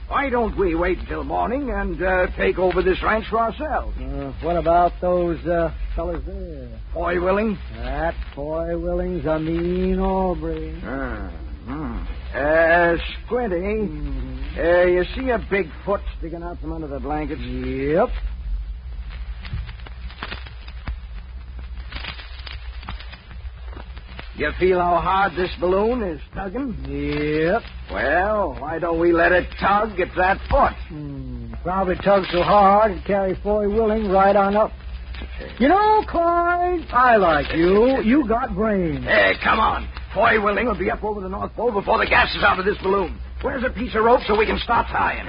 Why 0.09 0.29
don't 0.29 0.57
we 0.59 0.75
wait 0.75 0.99
until 0.99 1.25
morning 1.25 1.71
and 1.71 2.01
uh, 2.03 2.27
take 2.37 2.59
over 2.59 2.83
this 2.83 3.03
ranch 3.03 3.25
for 3.31 3.39
ourselves? 3.39 3.97
Uh, 3.99 4.33
what 4.43 4.57
about 4.57 4.93
those 5.01 5.39
uh, 5.47 5.73
fellas 5.97 6.23
there? 6.27 6.79
Foy 6.93 7.21
Willing? 7.23 7.59
That 7.77 8.15
Foy 8.35 8.79
Willing's 8.79 9.25
a 9.25 9.39
mean. 9.39 9.99
Ah, 9.99 11.31
hmm. 11.65 12.05
Uh, 12.37 12.97
Squinty, 13.27 13.57
Mm-hmm. 13.89 14.61
uh, 14.61 14.85
you 14.87 15.05
see 15.17 15.31
a 15.31 15.39
big 15.51 15.69
foot 15.85 16.01
sticking 16.19 16.43
out 16.43 16.61
from 16.61 16.73
under 16.73 16.87
the 16.87 17.01
blankets? 17.01 17.41
Yep. 17.41 18.09
You 24.37 24.51
feel 24.59 24.81
how 24.81 24.97
hard 24.99 25.35
this 25.37 25.51
balloon 25.61 26.03
is 26.03 26.21
tugging? 26.35 26.75
Yep. 26.89 27.63
Well, 27.93 28.57
why 28.59 28.81
don't 28.81 28.99
we 28.99 29.13
let 29.13 29.31
it 29.31 29.47
tug 29.61 30.01
at 30.01 30.09
that 30.17 30.39
foot? 30.51 30.73
Hmm. 30.89 31.53
Probably 31.63 31.95
tug 31.97 32.25
so 32.33 32.43
hard 32.43 32.93
it 32.93 33.05
carries 33.07 33.39
Foy 33.45 33.69
Willing 33.69 34.11
right 34.11 34.35
on 34.35 34.57
up. 34.57 34.73
You 35.59 35.69
know, 35.69 36.05
Clyde, 36.09 36.85
I 36.93 37.17
like 37.17 37.55
you. 37.55 38.03
You 38.03 38.27
got 38.27 38.55
brains. 38.57 39.05
Hey, 39.05 39.35
come 39.43 39.61
on. 39.61 39.89
Foy 40.13 40.43
Willing 40.43 40.67
will 40.67 40.79
be 40.79 40.91
up 40.91 41.05
over 41.05 41.21
the 41.21 41.29
North 41.29 41.55
Pole 41.55 41.71
before 41.71 41.99
the 41.99 42.07
gas 42.07 42.35
is 42.35 42.43
out 42.43 42.59
of 42.59 42.65
this 42.65 42.77
balloon. 42.83 43.19
Where's 43.41 43.63
a 43.63 43.71
piece 43.71 43.95
of 43.95 44.05
rope 44.05 44.23
so 44.27 44.37
we 44.37 44.47
can 44.47 44.59
start 44.59 44.87
tying? 44.89 45.27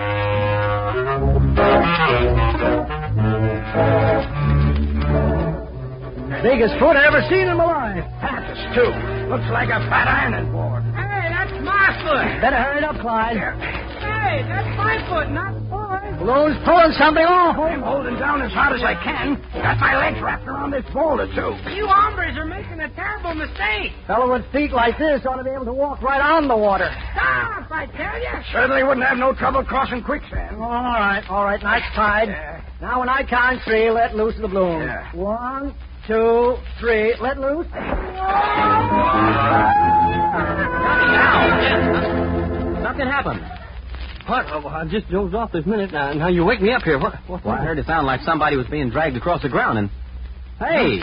Biggest 6.46 6.78
foot 6.78 6.94
I 6.94 7.10
ever 7.10 7.26
seen 7.26 7.50
in 7.50 7.58
my 7.58 7.66
life. 7.66 8.06
That's 8.22 8.62
too. 8.78 8.94
Looks 9.34 9.50
like 9.50 9.74
a 9.74 9.82
fat 9.90 10.06
ironing 10.06 10.54
board. 10.54 10.86
Hey, 10.94 11.34
that's 11.34 11.58
my 11.66 11.90
foot. 12.06 12.22
Better 12.38 12.62
hurry 12.62 12.78
it 12.78 12.86
up, 12.86 13.02
Clyde. 13.02 13.34
Hey, 13.34 14.46
that's 14.46 14.70
my 14.78 15.02
foot, 15.10 15.34
not 15.34 15.58
boy. 15.74 15.98
Balloon's 16.22 16.62
pulling 16.62 16.94
something 17.02 17.26
off. 17.26 17.58
I'm 17.58 17.82
holding 17.82 18.22
down 18.22 18.46
as 18.46 18.54
hard 18.54 18.78
as 18.78 18.86
I 18.86 18.94
can. 18.94 19.42
Got 19.58 19.82
my 19.82 19.98
legs 19.98 20.22
wrapped 20.22 20.46
around 20.46 20.70
this 20.70 20.86
boulder, 20.94 21.26
too. 21.34 21.58
You 21.74 21.90
hombres 21.90 22.38
are 22.38 22.46
making 22.46 22.78
a 22.78 22.94
terrible 22.94 23.34
mistake. 23.34 23.98
Fellow 24.06 24.30
with 24.30 24.46
feet 24.54 24.70
like 24.70 25.02
this 25.02 25.26
ought 25.26 25.42
to 25.42 25.44
be 25.44 25.50
able 25.50 25.66
to 25.66 25.74
walk 25.74 26.06
right 26.06 26.22
on 26.22 26.48
the 26.48 26.56
water. 26.56 26.94
Stop, 27.18 27.74
I 27.74 27.90
tell 27.98 28.22
you. 28.22 28.34
Certainly 28.54 28.84
wouldn't 28.86 29.06
have 29.10 29.18
no 29.18 29.34
trouble 29.34 29.66
crossing 29.66 30.04
quicksand. 30.06 30.62
All 30.62 30.94
right, 30.94 31.26
all 31.28 31.44
right. 31.44 31.62
Nice 31.64 31.90
tide. 31.96 32.30
Yeah. 32.30 32.62
Now, 32.82 33.00
when 33.00 33.10
I 33.10 33.26
count 33.26 33.66
three, 33.66 33.90
let 33.90 34.16
loose 34.16 34.36
the 34.40 34.48
balloon. 34.48 34.86
Yeah. 34.86 35.10
One, 35.16 35.74
two, 36.08 36.58
three. 36.80 37.16
Let 37.20 37.40
loose. 37.40 37.68
Something 42.84 43.08
happened. 43.08 43.42
What? 44.28 44.46
Oh, 44.50 44.68
I 44.68 44.86
just 44.90 45.10
dozed 45.10 45.36
off 45.36 45.52
this 45.52 45.66
minute. 45.66 45.92
Now, 45.92 46.14
now 46.14 46.28
you 46.30 46.44
wake 46.44 46.62
me 46.62 46.72
up 46.72 46.82
here. 46.84 46.98
What? 46.98 47.14
what 47.28 47.46
Well, 47.46 47.56
I 47.56 47.64
heard 47.64 47.78
it 47.78 47.86
sound 47.86 48.08
like 48.08 48.22
somebody 48.22 48.56
was 48.56 48.66
being 48.68 48.90
dragged 48.90 49.16
across 49.18 49.42
the 49.42 49.50
ground, 49.50 49.78
and 49.78 49.90
hey, 50.60 51.02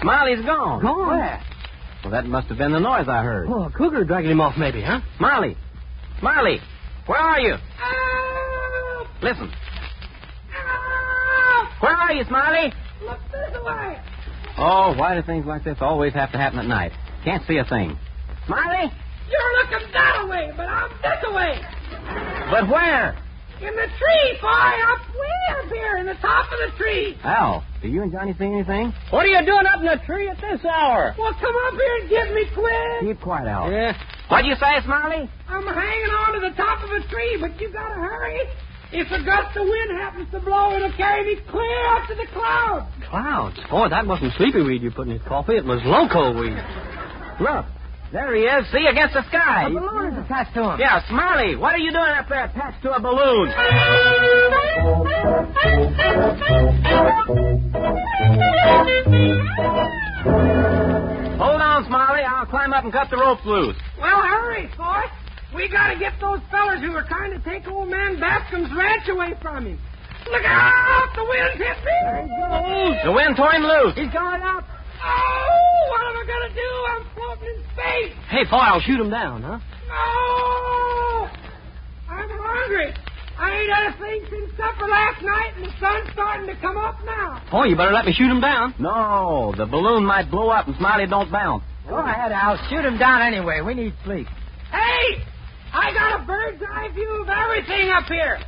Smiley's 0.00 0.44
gone. 0.44 0.82
Gone? 0.82 1.08
Where? 1.08 1.42
Well, 2.04 2.12
that 2.12 2.26
must 2.26 2.48
have 2.48 2.58
been 2.58 2.72
the 2.72 2.78
noise 2.78 3.08
I 3.08 3.22
heard. 3.22 3.48
Oh, 3.48 3.64
a 3.64 3.70
cougar 3.70 4.04
dragging 4.04 4.30
him 4.30 4.40
off, 4.40 4.56
maybe, 4.56 4.82
huh? 4.82 5.00
Smiley, 5.18 5.56
Smiley, 6.20 6.60
where 7.06 7.18
are 7.18 7.40
you? 7.40 7.56
Listen. 9.22 9.52
Where 11.80 11.92
are 11.96 12.12
you, 12.12 12.24
Smiley? 12.24 12.72
Look 13.02 13.18
this 13.32 13.62
way. 13.64 13.98
Oh, 14.58 14.94
why 14.96 15.14
do 15.14 15.22
things 15.22 15.46
like 15.46 15.64
this 15.64 15.78
always 15.80 16.12
have 16.14 16.32
to 16.32 16.38
happen 16.38 16.58
at 16.58 16.66
night? 16.66 16.92
Can't 17.24 17.42
see 17.46 17.58
a 17.58 17.64
thing. 17.64 17.96
Smiley? 18.46 18.90
You're 19.30 19.52
looking 19.62 19.92
that 19.92 20.28
way, 20.28 20.50
but 20.56 20.66
I'm 20.66 20.90
this 21.02 21.34
way. 21.34 21.60
But 22.50 22.68
where? 22.68 23.16
In 23.60 23.76
the 23.76 23.86
tree, 23.86 24.38
boy, 24.40 24.72
up 24.88 25.00
way 25.14 25.40
up 25.52 25.70
here 25.70 25.98
in 25.98 26.06
the 26.06 26.14
top 26.14 26.46
of 26.50 26.58
the 26.64 26.76
tree. 26.78 27.16
Al, 27.22 27.62
do 27.82 27.88
you 27.88 28.02
and 28.02 28.10
Johnny 28.10 28.34
see 28.38 28.46
anything? 28.46 28.92
What 29.10 29.26
are 29.26 29.28
you 29.28 29.44
doing 29.44 29.66
up 29.66 29.80
in 29.80 29.86
the 29.86 30.00
tree 30.06 30.28
at 30.28 30.40
this 30.40 30.64
hour? 30.64 31.14
Well, 31.18 31.34
come 31.34 31.54
up 31.68 31.74
here 31.74 31.96
and 32.00 32.08
get 32.08 32.32
me 32.32 32.46
quick. 32.54 33.00
Keep 33.02 33.20
quiet, 33.20 33.48
Al. 33.48 33.70
Yeah. 33.70 33.92
What'd 34.28 34.46
you 34.46 34.54
say, 34.56 34.80
Smiley? 34.84 35.28
I'm 35.46 35.66
hanging 35.66 36.10
on 36.24 36.40
to 36.40 36.40
the 36.48 36.56
top 36.56 36.82
of 36.82 36.90
a 36.90 37.06
tree, 37.08 37.36
but 37.40 37.60
you 37.60 37.70
gotta 37.70 38.00
hurry. 38.00 38.40
If 38.92 39.06
a 39.12 39.22
gust 39.24 39.56
of 39.56 39.66
wind 39.68 39.90
happens 40.00 40.30
to 40.32 40.40
blow, 40.40 40.74
it'll 40.74 40.92
carry 40.96 41.24
me 41.36 41.40
clear 41.48 41.86
up 41.94 42.08
to 42.08 42.14
the 42.14 42.26
clouds. 42.32 42.90
Clouds. 43.08 43.56
Boy, 43.70 43.88
that 43.88 44.06
wasn't 44.06 44.32
sleepy 44.34 44.62
weed 44.62 44.82
you 44.82 44.90
put 44.90 45.06
in 45.06 45.12
his 45.14 45.22
coffee. 45.22 45.56
It 45.56 45.64
was 45.64 45.80
loco 45.84 46.34
weed. 46.34 46.58
Look, 47.40 47.66
there 48.12 48.34
he 48.34 48.42
is. 48.42 48.66
See, 48.72 48.84
against 48.90 49.14
the 49.14 49.22
sky. 49.28 49.66
A 49.66 49.70
balloon 49.70 50.12
is 50.12 50.24
attached 50.24 50.54
to 50.54 50.74
him. 50.74 50.80
Yeah, 50.80 51.06
Smiley, 51.08 51.54
what 51.54 51.72
are 51.74 51.78
you 51.78 51.92
doing 51.92 52.10
up 52.18 52.28
there 52.28 52.44
attached 52.44 52.82
to 52.82 52.92
a 52.92 53.00
balloon? 53.00 53.48
Hold 60.30 61.60
on, 61.60 61.84
Smiley. 61.86 62.22
I'll 62.22 62.46
climb 62.46 62.72
up 62.72 62.84
and 62.84 62.92
cut 62.92 63.08
the 63.10 63.16
ropes 63.16 63.42
loose. 63.44 63.76
Well, 63.98 64.20
hurry, 64.22 64.66
boys. 64.76 65.10
We 65.54 65.68
gotta 65.68 65.98
get 65.98 66.14
those 66.20 66.40
fellers 66.50 66.80
who 66.80 66.92
are 66.94 67.06
trying 67.06 67.32
to 67.32 67.40
take 67.42 67.66
old 67.66 67.90
man 67.90 68.18
Bascom's 68.18 68.70
ranch 68.76 69.08
away 69.08 69.34
from 69.42 69.66
him. 69.66 69.78
Look 70.30 70.44
out! 70.44 71.10
The 71.16 71.24
wind's 71.24 71.58
hit 71.58 71.78
me! 71.82 73.00
The 73.04 73.12
wind 73.12 73.36
tore 73.36 73.52
him 73.52 73.62
loose. 73.62 73.94
He's 73.96 74.12
going 74.12 74.42
up. 74.42 74.64
Oh, 75.02 75.88
what 75.90 76.02
am 76.06 76.16
I 76.16 76.24
gonna 76.28 76.54
do? 76.54 76.70
I'm 76.92 77.04
floating 77.14 77.54
in 77.56 77.62
space. 77.72 78.14
Hey, 78.28 78.44
boy, 78.44 78.58
I'll 78.62 78.80
shoot 78.80 79.00
him 79.00 79.10
down, 79.10 79.42
huh? 79.42 79.58
No! 79.88 81.28
I'm 82.14 82.28
hungry. 82.30 82.94
I 83.38 83.50
ain't 83.50 83.72
had 83.72 83.94
a 83.94 83.98
thing 83.98 84.20
since 84.30 84.50
supper 84.56 84.86
last 84.86 85.22
night, 85.22 85.52
and 85.56 85.64
the 85.64 85.72
sun's 85.80 86.12
starting 86.12 86.46
to 86.46 86.60
come 86.60 86.76
up 86.76 87.02
now. 87.04 87.42
Oh, 87.52 87.64
you 87.64 87.74
better 87.74 87.92
let 87.92 88.04
me 88.04 88.12
shoot 88.12 88.30
him 88.30 88.40
down. 88.40 88.74
No, 88.78 89.54
the 89.56 89.64
balloon 89.66 90.04
might 90.04 90.30
blow 90.30 90.50
up 90.50 90.68
and 90.68 90.76
Smiley 90.76 91.06
don't 91.06 91.32
bounce. 91.32 91.64
Go 91.88 91.96
ahead, 91.96 92.30
Al. 92.30 92.58
Shoot 92.68 92.84
him 92.84 92.98
down 92.98 93.22
anyway. 93.22 93.62
We 93.62 93.74
need 93.74 93.94
sleep. 94.04 94.28
Hey! 94.70 95.24
I 95.72 95.92
got 95.94 96.20
a 96.20 96.24
bird's 96.24 96.62
eye 96.62 96.88
view 96.94 97.22
of 97.22 97.28
everything 97.28 97.90
up 97.90 98.04
here. 98.06 98.38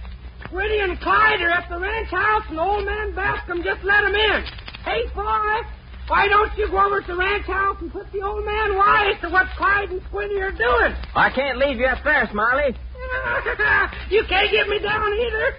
Squinty 0.46 0.78
and 0.80 0.98
Clyde 1.00 1.40
are 1.40 1.50
at 1.50 1.68
the 1.68 1.78
ranch 1.78 2.08
house, 2.08 2.44
and 2.50 2.58
old 2.58 2.84
man 2.84 3.14
Bascom 3.14 3.62
just 3.62 3.82
let 3.84 4.04
'em 4.04 4.14
in. 4.14 4.44
Hey, 4.84 5.06
boy, 5.14 5.62
why 6.08 6.28
don't 6.28 6.56
you 6.58 6.68
go 6.68 6.84
over 6.84 7.00
to 7.00 7.06
the 7.06 7.16
ranch 7.16 7.46
house 7.46 7.76
and 7.80 7.92
put 7.92 8.10
the 8.12 8.22
old 8.22 8.44
man 8.44 8.76
wise 8.76 9.14
to 9.22 9.28
what 9.28 9.46
Clyde 9.56 9.90
and 9.90 10.02
Squinty 10.08 10.40
are 10.42 10.50
doing? 10.50 10.94
I 11.14 11.30
can't 11.30 11.58
leave 11.58 11.78
you 11.78 11.86
up 11.86 12.02
there, 12.04 12.28
Smiley. 12.30 12.74
you 14.10 14.24
can't 14.28 14.50
get 14.50 14.68
me 14.68 14.78
down 14.80 15.12
either. 15.14 15.54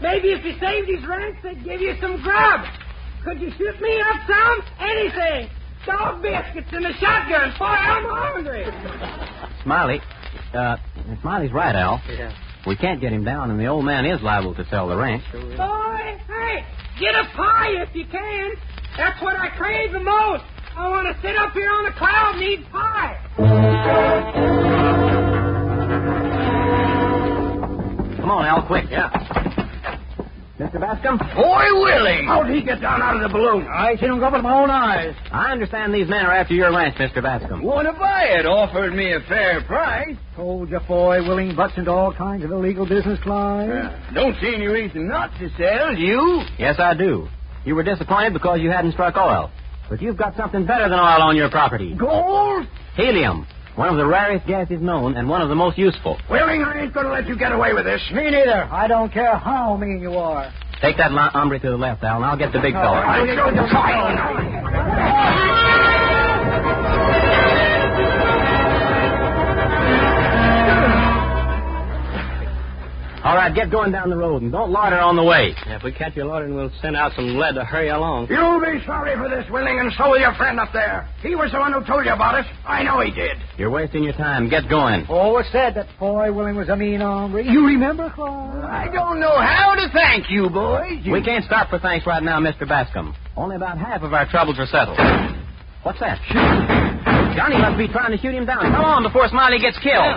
Maybe 0.00 0.32
if 0.32 0.44
you 0.44 0.58
saved 0.58 0.88
his 0.88 1.04
ranch, 1.06 1.36
they'd 1.42 1.62
give 1.62 1.80
you 1.80 1.94
some 2.00 2.22
grub. 2.22 2.64
Could 3.22 3.40
you 3.40 3.50
shoot 3.58 3.78
me 3.80 4.00
up 4.00 4.16
some? 4.26 4.62
Anything. 4.80 5.50
Dog 5.84 6.22
biscuits 6.22 6.68
and 6.72 6.86
a 6.86 6.92
shotgun. 6.94 7.52
Boy, 7.58 7.64
I'm 7.66 8.04
hungry. 8.08 8.64
Smiley, 9.62 10.00
uh, 10.54 10.76
Smiley's 11.22 11.52
right, 11.52 11.74
Al. 11.74 12.00
Yeah. 12.08 12.32
We 12.66 12.76
can't 12.76 13.00
get 13.00 13.12
him 13.12 13.24
down, 13.24 13.50
and 13.50 13.58
the 13.58 13.66
old 13.66 13.84
man 13.84 14.04
is 14.04 14.20
liable 14.22 14.54
to 14.54 14.64
sell 14.68 14.88
the 14.88 14.96
ranch. 14.96 15.22
Boy, 15.32 16.18
hey, 16.28 16.64
get 16.98 17.14
a 17.14 17.24
pie 17.34 17.82
if 17.82 17.94
you 17.94 18.04
can. 18.04 18.50
That's 18.96 19.20
what 19.22 19.36
I 19.36 19.48
crave 19.56 19.92
the 19.92 20.00
most. 20.00 20.44
I 20.76 20.88
want 20.88 21.14
to 21.14 21.22
sit 21.22 21.36
up 21.36 21.52
here 21.52 21.70
on 21.70 21.86
a 21.86 21.92
cloud 21.92 22.34
and 22.34 22.42
eat 22.42 22.70
pie. 22.70 23.16
Come 28.16 28.30
on, 28.30 28.44
Al, 28.46 28.66
quick. 28.66 28.84
Yeah. 28.90 29.39
Mr. 30.60 30.78
Bascom? 30.78 31.16
Boy, 31.16 31.64
Willie! 31.72 32.20
How'd 32.26 32.50
he 32.50 32.62
get 32.62 32.82
down 32.82 33.00
out 33.00 33.16
of 33.16 33.22
the 33.22 33.32
balloon? 33.32 33.66
I 33.66 33.96
seen 33.96 34.10
him 34.10 34.20
go 34.20 34.30
with 34.30 34.42
my 34.42 34.60
own 34.60 34.68
eyes. 34.68 35.14
I 35.32 35.52
understand 35.52 35.94
these 35.94 36.06
men 36.06 36.26
are 36.26 36.32
after 36.32 36.52
your 36.52 36.70
ranch, 36.70 36.96
Mr. 36.96 37.22
Bascom. 37.22 37.62
Want 37.62 37.86
to 37.88 37.94
buy 37.94 38.24
it? 38.24 38.44
Offered 38.44 38.92
me 38.94 39.14
a 39.14 39.20
fair 39.20 39.62
price. 39.62 40.14
Told 40.36 40.68
you, 40.68 40.78
boy, 40.80 41.26
Willing 41.26 41.56
butts 41.56 41.78
into 41.78 41.90
all 41.90 42.12
kinds 42.12 42.44
of 42.44 42.50
illegal 42.50 42.86
business, 42.86 43.18
Clyde. 43.22 44.12
Don't 44.12 44.36
see 44.38 44.52
any 44.54 44.66
reason 44.66 45.08
not 45.08 45.30
to 45.38 45.48
sell, 45.56 45.94
you? 45.96 46.42
Yes, 46.58 46.76
I 46.78 46.92
do. 46.92 47.26
You 47.64 47.74
were 47.74 47.82
disappointed 47.82 48.34
because 48.34 48.60
you 48.60 48.70
hadn't 48.70 48.92
struck 48.92 49.16
oil. 49.16 49.50
But 49.88 50.02
you've 50.02 50.18
got 50.18 50.36
something 50.36 50.66
better 50.66 50.90
than 50.90 50.98
oil 50.98 51.22
on 51.22 51.36
your 51.36 51.50
property. 51.50 51.94
Gold? 51.94 52.66
Helium. 52.96 53.46
One 53.80 53.88
of 53.88 53.96
the 53.96 54.04
rarest 54.06 54.46
gases 54.46 54.78
known 54.82 55.16
and 55.16 55.26
one 55.26 55.40
of 55.40 55.48
the 55.48 55.54
most 55.54 55.78
useful. 55.78 56.18
Willing, 56.28 56.62
I 56.62 56.82
ain't 56.82 56.92
gonna 56.92 57.08
let 57.08 57.26
you 57.26 57.34
get 57.34 57.50
away 57.50 57.72
with 57.72 57.86
this. 57.86 58.02
Me 58.12 58.24
neither. 58.30 58.68
I 58.70 58.86
don't 58.86 59.10
care 59.10 59.34
how 59.38 59.74
mean 59.78 60.00
you 60.02 60.16
are. 60.18 60.52
Take 60.82 60.98
that 60.98 61.12
li- 61.12 61.30
hombre 61.32 61.58
to 61.60 61.70
the 61.70 61.78
left, 61.78 62.04
Al, 62.04 62.16
and 62.16 62.26
I'll 62.26 62.36
get 62.36 62.52
the 62.52 62.60
big 62.60 62.74
fella. 62.74 63.00
All 73.22 73.36
right, 73.36 73.54
get 73.54 73.70
going 73.70 73.92
down 73.92 74.08
the 74.08 74.16
road, 74.16 74.40
and 74.40 74.50
don't 74.50 74.70
loiter 74.70 74.98
on 74.98 75.14
the 75.14 75.22
way. 75.22 75.54
Yeah, 75.66 75.76
if 75.76 75.82
we 75.82 75.92
catch 75.92 76.16
you 76.16 76.24
loitering, 76.24 76.54
we'll 76.54 76.72
send 76.80 76.96
out 76.96 77.12
some 77.14 77.36
lead 77.36 77.52
to 77.54 77.64
hurry 77.64 77.88
you 77.88 77.94
along. 77.94 78.28
You'll 78.30 78.58
be 78.60 78.80
sorry 78.86 79.14
for 79.14 79.28
this, 79.28 79.44
Willing, 79.50 79.78
and 79.78 79.92
so 79.98 80.08
will 80.08 80.18
your 80.18 80.32
friend 80.36 80.58
up 80.58 80.72
there. 80.72 81.06
He 81.22 81.34
was 81.36 81.52
the 81.52 81.58
one 81.58 81.74
who 81.74 81.84
told 81.84 82.06
you 82.06 82.12
about 82.12 82.34
us. 82.36 82.46
I 82.66 82.82
know 82.82 83.00
he 83.00 83.10
did. 83.10 83.36
You're 83.58 83.68
wasting 83.70 84.04
your 84.04 84.14
time. 84.14 84.48
Get 84.48 84.70
going. 84.70 85.04
Oh, 85.10 85.14
Always 85.30 85.44
said 85.52 85.74
that 85.74 85.86
Foy 85.98 86.32
Willing 86.32 86.56
was 86.56 86.70
a 86.70 86.76
mean 86.76 87.00
hombre. 87.02 87.44
You 87.44 87.66
remember, 87.66 88.08
Clyde? 88.14 88.64
I 88.64 88.88
don't 88.90 89.20
know 89.20 89.36
how 89.38 89.74
to 89.76 89.90
thank 89.92 90.30
you, 90.30 90.48
boys. 90.48 91.00
You- 91.04 91.12
We 91.12 91.22
can't 91.22 91.44
stop 91.44 91.68
for 91.68 91.78
thanks 91.78 92.06
right 92.06 92.22
now, 92.22 92.40
Mr. 92.40 92.66
Bascom. 92.66 93.14
Only 93.36 93.56
about 93.56 93.76
half 93.76 94.02
of 94.02 94.14
our 94.14 94.24
troubles 94.30 94.58
are 94.58 94.66
settled. 94.66 94.98
What's 95.82 96.00
that? 96.00 96.18
Johnny 97.36 97.58
must 97.58 97.76
be 97.76 97.86
trying 97.88 98.12
to 98.12 98.18
shoot 98.18 98.34
him 98.34 98.46
down. 98.46 98.60
Come 98.62 98.84
on 98.84 99.02
before 99.02 99.28
Smiley 99.28 99.58
gets 99.60 99.78
killed. 99.78 100.16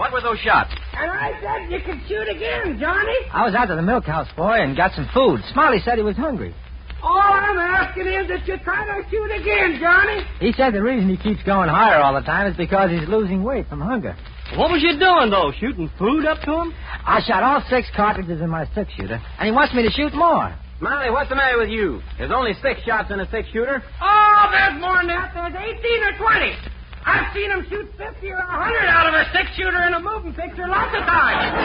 Johnny, 0.00 0.12
what 0.12 0.12
were 0.12 0.20
those 0.20 0.38
shots? 0.40 0.70
And 0.96 1.10
I 1.10 1.32
said 1.40 1.70
you 1.70 1.78
could 1.84 2.00
shoot 2.08 2.28
again, 2.28 2.78
Johnny. 2.80 3.16
I 3.32 3.44
was 3.44 3.54
out 3.54 3.66
to 3.66 3.76
the 3.76 3.82
milk 3.82 4.04
house, 4.04 4.28
boy, 4.36 4.60
and 4.60 4.76
got 4.76 4.92
some 4.94 5.08
food. 5.12 5.40
Smiley 5.52 5.78
said 5.84 5.96
he 5.98 6.04
was 6.04 6.16
hungry. 6.16 6.54
All 7.02 7.18
I'm 7.18 7.56
asking 7.56 8.06
is 8.06 8.28
that 8.28 8.46
you 8.46 8.58
try 8.58 8.84
to 8.84 9.08
shoot 9.10 9.30
again, 9.32 9.78
Johnny. 9.80 10.20
He 10.38 10.52
said 10.52 10.74
the 10.74 10.82
reason 10.82 11.08
he 11.08 11.16
keeps 11.16 11.42
going 11.44 11.68
higher 11.68 11.98
all 12.00 12.14
the 12.14 12.20
time 12.20 12.50
is 12.50 12.56
because 12.56 12.90
he's 12.90 13.08
losing 13.08 13.42
weight 13.42 13.68
from 13.68 13.80
hunger. 13.80 14.16
What 14.56 14.70
was 14.70 14.82
you 14.82 14.98
doing, 14.98 15.30
though? 15.30 15.52
Shooting 15.60 15.90
food 15.98 16.26
up 16.26 16.42
to 16.44 16.52
him? 16.52 16.74
I 17.06 17.20
shot 17.26 17.42
all 17.42 17.62
six 17.70 17.88
cartridges 17.96 18.40
in 18.42 18.50
my 18.50 18.66
six 18.74 18.92
shooter, 18.96 19.20
and 19.38 19.46
he 19.46 19.52
wants 19.52 19.72
me 19.74 19.82
to 19.82 19.90
shoot 19.90 20.12
more. 20.14 20.54
Smiley, 20.80 21.10
what's 21.10 21.28
the 21.28 21.36
matter 21.36 21.58
with 21.58 21.68
you? 21.68 22.00
There's 22.18 22.32
only 22.32 22.52
six 22.62 22.82
shots 22.82 23.10
in 23.10 23.20
a 23.20 23.30
six 23.30 23.48
shooter. 23.52 23.82
Oh, 24.02 24.48
there's 24.50 24.80
more 24.80 24.96
than 24.96 25.08
that. 25.08 25.32
There's 25.32 25.54
18 25.54 26.04
or 26.04 26.12
20. 26.18 26.52
I've 27.04 27.32
seen 27.34 27.50
him 27.50 27.66
shoot 27.68 27.90
50 27.96 28.30
or 28.30 28.36
100 28.36 28.86
out 28.86 29.06
of 29.08 29.14
a 29.14 29.24
six 29.32 29.50
shooter 29.56 29.82
in 29.86 29.94
a 29.94 30.00
moving 30.00 30.34
picture 30.34 30.68
lots 30.68 30.94
of 30.94 31.02
times. 31.04 31.56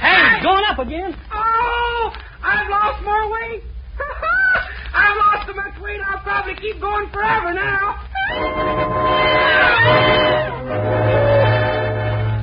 hey, 0.00 0.34
he's 0.34 0.42
going 0.42 0.64
up 0.68 0.78
again. 0.78 1.14
Oh, 1.32 2.12
I've 2.42 2.68
lost 2.68 3.02
more 3.04 3.30
weight. 3.32 3.62
I've 4.94 5.16
lost 5.16 5.46
so 5.46 5.54
much 5.54 5.78
weight, 5.80 6.00
I'll 6.04 6.20
probably 6.20 6.54
keep 6.56 6.80
going 6.80 7.08
forever 7.10 7.54
now. 7.54 7.94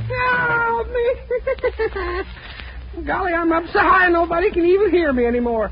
Help 0.08 0.88
me. 0.92 1.16
Golly, 3.06 3.34
I'm 3.34 3.52
up 3.52 3.66
so 3.74 3.80
high 3.80 4.08
nobody 4.10 4.52
can 4.52 4.66
even 4.66 4.90
hear 4.92 5.12
me 5.12 5.26
anymore. 5.26 5.72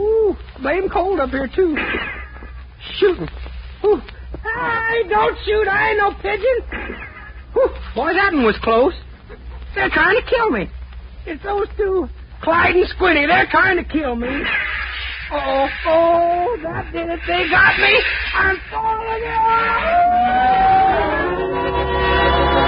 Ooh, 0.00 0.36
blame 0.60 0.88
cold 0.88 1.20
up 1.20 1.30
here, 1.30 1.48
too. 1.54 1.76
Shooting. 3.04 3.28
Hey, 3.84 5.08
don't 5.08 5.36
shoot. 5.44 5.68
I 5.68 5.90
ain't 5.90 5.98
no 5.98 6.14
pigeon. 6.24 6.56
Whew, 7.52 7.68
boy, 7.94 8.14
that 8.14 8.32
one 8.32 8.44
was 8.44 8.56
close. 8.62 8.94
They're 9.74 9.90
trying 9.90 10.16
to 10.16 10.24
kill 10.24 10.50
me. 10.50 10.70
It's 11.26 11.42
those 11.42 11.68
two, 11.76 12.08
Clyde 12.40 12.76
and 12.76 12.88
Squinty. 12.88 13.26
They're 13.26 13.48
trying 13.50 13.76
to 13.76 13.84
kill 13.84 14.16
me. 14.16 14.28
Oh, 15.32 15.68
oh, 15.86 16.56
that 16.62 16.92
did 16.92 17.10
it. 17.10 17.20
They 17.26 17.48
got 17.50 17.76
me. 17.76 17.92
I'm 18.36 18.56
falling 18.72 19.24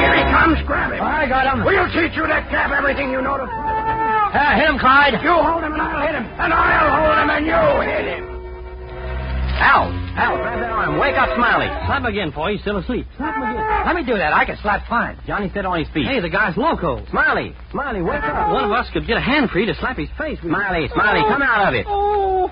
Here 0.00 0.16
he 0.16 0.24
comes. 0.36 0.60
Grab 0.66 0.92
him. 0.92 1.00
I 1.00 1.28
got 1.28 1.48
him. 1.48 1.64
We'll 1.64 1.88
teach 1.96 2.16
you 2.16 2.26
to 2.26 2.44
cap 2.52 2.72
everything 2.76 3.10
you 3.10 3.22
know 3.22 3.36
to. 3.38 3.44
Uh, 3.46 4.56
hit 4.56 4.68
him, 4.68 4.78
Clyde. 4.78 5.16
You 5.22 5.32
hold 5.32 5.64
him 5.64 5.72
and 5.72 5.80
I'll 5.80 6.06
hit 6.06 6.14
him. 6.14 6.26
And 6.28 6.52
I'll 6.52 6.92
hold 6.92 7.24
him 7.24 7.30
and 7.30 7.46
you 7.46 7.56
hit 7.88 8.04
him. 8.04 8.05
Al, 10.86 10.92
Al, 10.92 10.98
grab 10.98 11.02
that 11.02 11.02
arm. 11.02 11.02
Wake 11.02 11.16
up, 11.18 11.30
Smiley. 11.36 11.66
Slap 11.86 11.98
him 12.00 12.06
again, 12.06 12.30
boy. 12.30 12.52
He's 12.52 12.60
still 12.62 12.78
asleep. 12.78 13.06
Slap 13.16 13.34
him 13.36 13.42
again. 13.42 13.86
Let 13.86 13.94
me 13.96 14.04
do 14.06 14.16
that. 14.18 14.32
I 14.32 14.44
can 14.44 14.56
slap 14.62 14.86
fine. 14.88 15.18
Johnny, 15.26 15.50
sit 15.52 15.64
on 15.66 15.78
his 15.78 15.88
feet. 15.92 16.06
Hey, 16.06 16.20
the 16.20 16.30
guy's 16.30 16.56
loco. 16.56 17.04
Smiley, 17.10 17.54
Smiley, 17.70 18.02
wake 18.02 18.22
up. 18.22 18.52
One 18.52 18.64
of 18.64 18.70
us 18.72 18.86
could 18.92 19.06
get 19.06 19.16
a 19.16 19.20
hand 19.20 19.50
free 19.50 19.66
to 19.66 19.74
slap 19.74 19.98
his 19.98 20.08
face. 20.18 20.38
Smiley, 20.40 20.88
Smiley, 20.92 21.22
come 21.26 21.42
out 21.42 21.68
of 21.68 21.74
it. 21.74 21.86
Oh, 21.88 22.50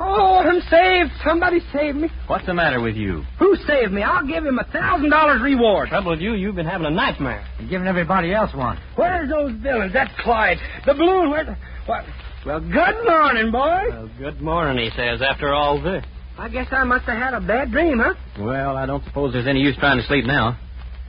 oh, 0.00 0.38
I'm 0.44 0.60
saved. 0.70 1.10
Somebody 1.24 1.60
saved 1.72 1.96
me. 1.96 2.08
What's 2.26 2.46
the 2.46 2.54
matter 2.54 2.80
with 2.80 2.96
you? 2.96 3.24
Who 3.38 3.56
saved 3.66 3.92
me? 3.92 4.02
I'll 4.02 4.26
give 4.26 4.44
him 4.44 4.58
a 4.58 4.64
thousand 4.64 5.10
dollars 5.10 5.40
reward. 5.42 5.88
Trouble 5.88 6.12
with 6.12 6.20
you, 6.20 6.34
you've 6.34 6.56
been 6.56 6.66
having 6.66 6.86
a 6.86 6.90
nightmare. 6.90 7.46
You're 7.60 7.68
giving 7.70 7.86
everybody 7.88 8.32
else 8.32 8.54
one. 8.54 8.78
Where's 8.96 9.28
those 9.30 9.52
villains? 9.62 9.92
That's 9.92 10.12
Clyde. 10.20 10.58
The 10.84 10.94
balloon. 10.94 11.30
Where? 11.30 11.58
What? 11.86 12.04
Well, 12.44 12.60
good 12.60 13.04
morning, 13.04 13.50
boy. 13.50 13.82
Well, 13.90 14.10
good 14.18 14.40
morning, 14.40 14.84
he 14.84 14.90
says, 14.96 15.20
after 15.20 15.52
all 15.52 15.82
this. 15.82 16.04
I 16.38 16.48
guess 16.48 16.66
I 16.70 16.84
must 16.84 17.04
have 17.06 17.16
had 17.18 17.34
a 17.34 17.40
bad 17.40 17.70
dream, 17.70 17.98
huh? 17.98 18.14
Well, 18.38 18.76
I 18.76 18.84
don't 18.86 19.04
suppose 19.04 19.32
there's 19.32 19.46
any 19.46 19.60
use 19.60 19.76
trying 19.78 19.98
to 19.98 20.06
sleep 20.06 20.26
now. 20.26 20.58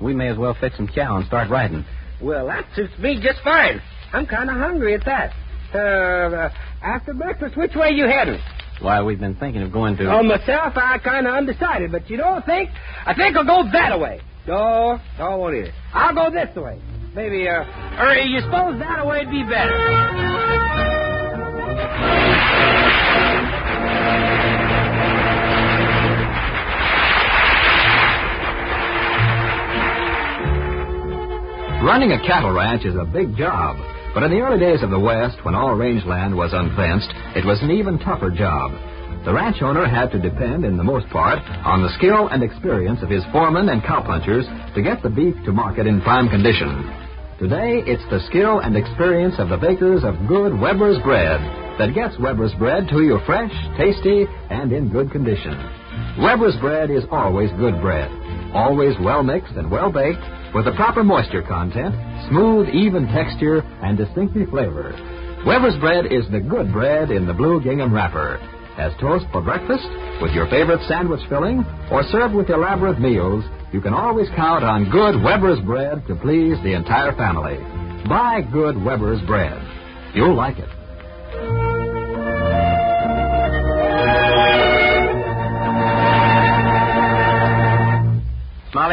We 0.02 0.14
may 0.14 0.30
as 0.30 0.38
well 0.38 0.56
fix 0.60 0.78
some 0.78 0.88
chow 0.88 1.18
and 1.18 1.26
start 1.26 1.50
riding. 1.50 1.84
Well, 2.22 2.48
that 2.48 2.66
suits 2.76 2.98
me 3.00 3.20
just 3.22 3.42
fine. 3.44 3.82
I'm 4.14 4.26
kind 4.26 4.50
of 4.50 4.56
hungry 4.58 4.94
at 4.96 5.04
that. 5.06 5.34
Uh, 5.74 5.78
uh, 5.78 6.50
after 6.82 7.14
breakfast, 7.14 7.58
which 7.58 7.76
way 7.76 7.90
you 7.92 8.06
heading? 8.08 8.40
Why, 8.82 9.02
we've 9.02 9.20
been 9.20 9.36
thinking 9.36 9.64
of 9.64 9.72
going 9.74 9.98
to. 9.98 10.10
Oh, 10.12 10.24
myself, 10.24 10.74
I 10.78 10.98
kind 11.00 11.28
of 11.28 11.34
undecided, 11.34 11.92
but 11.92 12.10
you 12.10 12.18
don't 12.18 12.46
think? 12.46 12.70
I 13.06 13.14
think 13.14 13.36
I'll 13.36 13.44
go 13.44 13.70
that 13.72 14.00
way. 14.00 14.22
No, 14.48 15.00
no, 15.20 15.26
I 15.26 15.36
won't 15.36 15.56
either. 15.56 15.74
I'll 15.94 16.14
go 16.14 16.32
this 16.32 16.56
way. 16.56 16.80
Maybe, 17.14 17.50
uh, 17.50 17.64
or 18.00 18.14
you 18.16 18.40
suppose 18.42 18.80
that 18.80 19.06
way'd 19.06 19.30
be 19.30 19.44
better? 19.44 20.27
Running 31.88 32.12
a 32.12 32.20
cattle 32.20 32.52
ranch 32.52 32.84
is 32.84 32.96
a 33.00 33.06
big 33.06 33.38
job, 33.38 33.78
but 34.14 34.22
in 34.22 34.30
the 34.30 34.44
early 34.44 34.60
days 34.60 34.84
of 34.84 34.90
the 34.90 35.00
West, 35.00 35.38
when 35.44 35.56
all 35.56 35.74
rangeland 35.74 36.36
was 36.36 36.52
unfenced, 36.52 37.08
it 37.34 37.46
was 37.46 37.64
an 37.64 37.72
even 37.72 37.98
tougher 37.98 38.30
job. 38.30 38.76
The 39.24 39.32
ranch 39.32 39.62
owner 39.62 39.88
had 39.88 40.12
to 40.12 40.20
depend, 40.20 40.66
in 40.66 40.76
the 40.76 40.84
most 40.84 41.08
part, 41.16 41.40
on 41.64 41.82
the 41.82 41.94
skill 41.96 42.28
and 42.28 42.44
experience 42.44 43.00
of 43.02 43.10
his 43.10 43.24
foremen 43.32 43.70
and 43.70 43.82
cowpunchers 43.82 44.44
to 44.76 44.82
get 44.84 45.02
the 45.02 45.10
beef 45.10 45.34
to 45.46 45.54
market 45.54 45.88
in 45.88 46.02
prime 46.02 46.28
condition. 46.28 46.92
Today, 47.40 47.80
it's 47.88 48.04
the 48.12 48.20
skill 48.28 48.60
and 48.60 48.76
experience 48.76 49.36
of 49.40 49.48
the 49.48 49.56
bakers 49.56 50.04
of 50.04 50.28
good 50.28 50.60
Weber's 50.60 51.02
bread 51.04 51.40
that 51.80 51.96
gets 51.96 52.20
Weber's 52.20 52.54
bread 52.60 52.90
to 52.90 53.00
you 53.00 53.22
fresh, 53.26 53.56
tasty, 53.80 54.26
and 54.50 54.74
in 54.74 54.92
good 54.92 55.10
condition. 55.10 55.56
Weber's 56.20 56.60
bread 56.60 56.92
is 56.92 57.08
always 57.12 57.50
good 57.56 57.80
bread, 57.80 58.12
always 58.52 59.00
well 59.00 59.24
mixed 59.24 59.56
and 59.56 59.72
well 59.72 59.90
baked, 59.90 60.20
with 60.54 60.66
the 60.66 60.74
proper 60.74 61.04
moisture 61.04 61.44
content, 61.44 61.96
smooth, 62.30 62.70
even 62.70 63.08
texture, 63.08 63.62
and 63.84 63.98
distinctive 63.98 64.50
flavor. 64.50 64.94
Weber's 65.46 65.78
bread 65.80 66.06
is 66.12 66.30
the 66.32 66.40
good 66.40 66.72
bread 66.72 67.12
in 67.12 67.26
the 67.26 67.34
blue 67.34 67.62
gingham 67.64 67.94
wrapper. 67.94 68.38
As 68.78 68.94
toast 69.00 69.26
for 69.32 69.42
breakfast, 69.42 69.88
with 70.22 70.32
your 70.32 70.50
favorite 70.50 70.82
sandwich 70.88 71.22
filling, 71.30 71.66
or 71.92 72.04
served 72.12 72.36
with 72.36 72.50
elaborate 72.50 73.00
meals, 73.00 73.44
you 73.74 73.82
can 73.82 73.94
always 73.94 74.28
count 74.36 74.64
on 74.64 74.92
good 74.92 75.22
Weber's 75.24 75.60
bread 75.66 76.06
to 76.08 76.16
please 76.16 76.58
the 76.64 76.74
entire 76.74 77.14
family. 77.14 77.58
Buy 78.08 78.42
good 78.52 78.82
Weber's 78.82 79.22
bread. 79.26 79.62
You'll 80.14 80.36
like 80.36 80.58
it. 80.60 80.77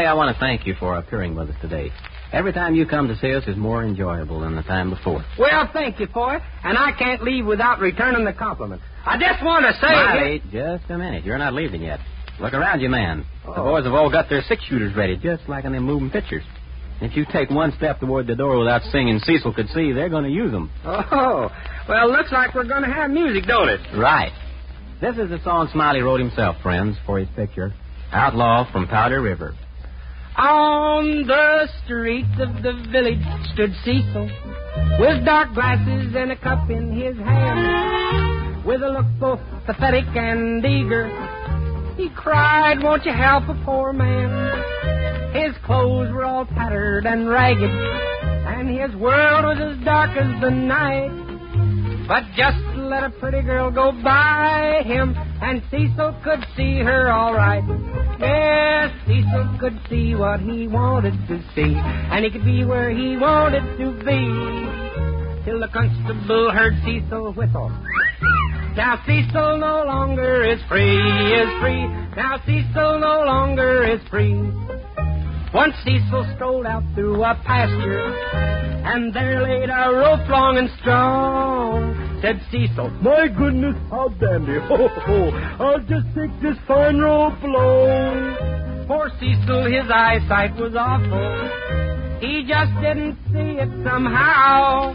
Smiley, 0.05 0.11
I 0.11 0.13
want 0.13 0.35
to 0.35 0.39
thank 0.39 0.67
you 0.67 0.75
for 0.79 0.97
appearing 0.97 1.35
with 1.35 1.49
us 1.49 1.55
today. 1.61 1.91
Every 2.31 2.53
time 2.53 2.75
you 2.75 2.85
come 2.85 3.07
to 3.07 3.15
see 3.17 3.33
us 3.33 3.43
is 3.47 3.57
more 3.57 3.83
enjoyable 3.83 4.41
than 4.41 4.55
the 4.55 4.61
time 4.61 4.91
before. 4.91 5.25
Well, 5.39 5.69
thank 5.73 5.99
you 5.99 6.07
for 6.13 6.35
it, 6.35 6.43
and 6.63 6.77
I 6.77 6.91
can't 6.97 7.23
leave 7.23 7.45
without 7.45 7.79
returning 7.79 8.23
the 8.23 8.33
compliment. 8.33 8.81
I 9.03 9.17
just 9.17 9.43
want 9.43 9.65
to 9.65 9.73
say. 9.73 9.87
Smiley, 9.87 10.41
just 10.51 10.91
a 10.91 10.97
minute. 10.97 11.25
You're 11.25 11.39
not 11.39 11.53
leaving 11.53 11.81
yet. 11.81 11.99
Look 12.39 12.53
around 12.53 12.81
you, 12.81 12.89
man. 12.89 13.25
The 13.45 13.59
oh. 13.59 13.63
boys 13.63 13.85
have 13.85 13.93
all 13.93 14.11
got 14.11 14.29
their 14.29 14.43
six 14.47 14.63
shooters 14.65 14.95
ready, 14.95 15.17
just 15.17 15.49
like 15.49 15.65
in 15.65 15.71
them 15.71 15.83
moving 15.83 16.11
pictures. 16.11 16.43
If 17.01 17.15
you 17.15 17.25
take 17.31 17.49
one 17.49 17.73
step 17.77 17.99
toward 17.99 18.27
the 18.27 18.35
door 18.35 18.59
without 18.59 18.83
singing 18.91 19.19
Cecil 19.19 19.53
could 19.53 19.69
see, 19.69 19.91
they're 19.91 20.09
going 20.09 20.23
to 20.25 20.29
use 20.29 20.51
them. 20.51 20.69
Oh, 20.85 21.49
well, 21.89 22.11
looks 22.11 22.31
like 22.31 22.53
we're 22.53 22.67
going 22.67 22.83
to 22.83 22.93
have 22.93 23.09
music, 23.09 23.45
don't 23.47 23.69
it? 23.69 23.79
Right. 23.97 24.31
This 25.01 25.17
is 25.17 25.29
the 25.29 25.39
song 25.43 25.69
Smiley 25.71 26.01
wrote 26.01 26.19
himself, 26.19 26.57
friends, 26.61 26.95
for 27.05 27.17
his 27.17 27.29
picture. 27.35 27.73
Outlaw 28.11 28.71
from 28.71 28.87
Powder 28.87 29.21
River. 29.21 29.55
On 30.37 31.25
the 31.25 31.69
streets 31.83 32.35
of 32.39 32.61
the 32.61 32.73
village 32.91 33.23
stood 33.53 33.71
Cecil, 33.85 34.29
with 34.99 35.23
dark 35.23 35.53
glasses 35.53 36.13
and 36.13 36.33
a 36.33 36.35
cup 36.35 36.69
in 36.69 36.91
his 36.91 37.15
hand. 37.17 38.65
With 38.65 38.81
a 38.83 38.89
look 38.89 39.05
both 39.17 39.39
pathetic 39.65 40.03
and 40.13 40.65
eager, 40.65 41.07
he 41.95 42.09
cried, 42.09 42.83
Won't 42.83 43.05
you 43.05 43.13
help 43.13 43.47
a 43.47 43.63
poor 43.63 43.93
man? 43.93 45.33
His 45.33 45.55
clothes 45.63 46.11
were 46.11 46.25
all 46.25 46.45
tattered 46.45 47.05
and 47.05 47.29
ragged, 47.29 47.71
and 47.71 48.67
his 48.69 48.93
world 48.99 49.45
was 49.45 49.77
as 49.77 49.85
dark 49.85 50.17
as 50.17 50.41
the 50.41 50.49
night. 50.49 51.11
But 52.09 52.23
just 52.35 52.59
let 52.75 53.05
a 53.05 53.09
pretty 53.09 53.41
girl 53.41 53.71
go 53.71 53.93
by 54.03 54.81
him, 54.83 55.15
and 55.41 55.63
Cecil 55.71 56.19
could 56.25 56.45
see 56.57 56.79
her 56.79 57.09
all 57.09 57.33
right. 57.33 57.63
Yes, 58.19 58.91
Cecil 59.05 59.57
could 59.59 59.79
see 59.89 60.15
what 60.15 60.39
he 60.39 60.67
wanted 60.67 61.13
to 61.27 61.41
see, 61.53 61.75
and 61.75 62.23
he 62.23 62.31
could 62.31 62.45
be 62.45 62.63
where 62.63 62.89
he 62.89 63.17
wanted 63.17 63.63
to 63.77 63.91
be. 64.03 65.43
Till 65.43 65.59
the 65.59 65.67
constable 65.67 66.51
heard 66.51 66.73
Cecil 66.85 67.33
whistle. 67.33 67.69
Now 68.75 69.01
Cecil 69.05 69.57
no 69.57 69.83
longer 69.85 70.43
is 70.43 70.59
free, 70.67 70.97
is 70.97 71.49
free. 71.61 71.85
Now 72.15 72.41
Cecil 72.45 72.99
no 72.99 73.23
longer 73.25 73.83
is 73.83 74.01
free. 74.09 74.35
Once 75.53 75.75
Cecil 75.83 76.31
strolled 76.35 76.65
out 76.65 76.83
through 76.95 77.23
a 77.23 77.35
pasture, 77.45 78.13
and 78.85 79.13
there 79.13 79.41
laid 79.41 79.69
a 79.69 79.91
rope 79.93 80.27
long 80.29 80.57
and 80.57 80.69
strong. 80.79 82.04
Said 82.25 82.41
Cecil, 82.49 82.89
My 83.03 83.27
goodness, 83.27 83.75
how 83.91 84.07
dandy. 84.07 84.57
Ho, 84.57 84.87
ho, 84.87 85.29
I'll 85.61 85.79
just 85.81 86.07
take 86.17 86.33
this 86.41 86.57
fine 86.67 86.97
rope 86.97 87.37
along. 87.43 88.87
Poor 88.87 89.11
Cecil, 89.19 89.65
his 89.65 89.85
eyesight 89.93 90.55
was 90.55 90.73
awful. 90.73 92.17
He 92.19 92.41
just 92.49 92.73
didn't 92.81 93.19
see 93.29 93.61
it 93.61 93.69
somehow. 93.85 94.93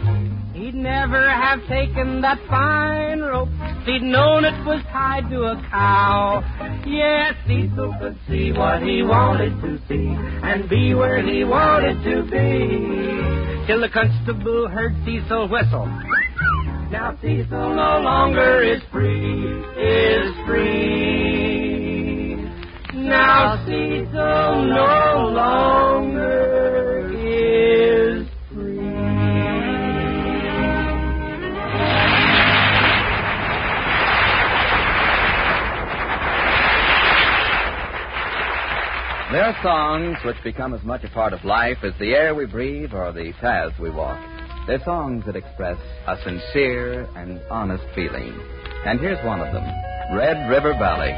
He'd 0.51 0.75
never 0.75 1.29
have 1.29 1.65
taken 1.69 2.19
that 2.19 2.37
fine 2.49 3.21
rope 3.21 3.47
if 3.79 3.85
he'd 3.85 4.03
known 4.03 4.43
it 4.43 4.65
was 4.65 4.83
tied 4.91 5.29
to 5.29 5.43
a 5.43 5.55
cow. 5.71 6.43
Yes, 6.85 7.35
Cecil 7.47 7.95
could 8.01 8.19
see 8.27 8.51
what 8.51 8.83
he 8.83 9.03
wanted 9.03 9.55
to 9.61 9.79
see 9.87 10.11
and 10.43 10.67
be 10.67 10.93
where 10.93 11.25
he 11.25 11.45
wanted 11.45 12.03
to 12.03 12.23
be. 12.23 13.67
Till 13.67 13.79
the 13.79 13.87
constable 13.87 14.67
heard 14.67 14.93
Cecil 15.05 15.47
whistle. 15.47 15.87
Now 16.91 17.17
Cecil 17.21 17.47
no 17.49 18.01
longer 18.01 18.63
is 18.63 18.81
free, 18.91 19.63
is 19.77 20.35
free. 20.45 22.35
Now 22.93 23.65
Cecil 23.65 24.65
no 24.65 25.31
longer 25.33 27.09
is 27.15 28.27
free. 28.53 28.75
There 39.31 39.45
are 39.45 39.55
songs 39.63 40.17
which 40.25 40.35
become 40.43 40.73
as 40.73 40.83
much 40.83 41.05
a 41.05 41.09
part 41.11 41.31
of 41.31 41.45
life 41.45 41.77
as 41.83 41.93
the 41.99 42.13
air 42.13 42.35
we 42.35 42.45
breathe 42.45 42.93
or 42.93 43.13
the 43.13 43.31
paths 43.39 43.79
we 43.79 43.89
walk. 43.89 44.19
They're 44.67 44.83
songs 44.85 45.25
that 45.25 45.35
express 45.35 45.77
a 46.07 46.17
sincere 46.23 47.09
and 47.15 47.41
honest 47.49 47.83
feeling. 47.95 48.33
And 48.85 48.99
here's 48.99 49.23
one 49.25 49.41
of 49.41 49.53
them 49.53 49.63
Red 50.13 50.49
River 50.49 50.73
Valley. 50.73 51.13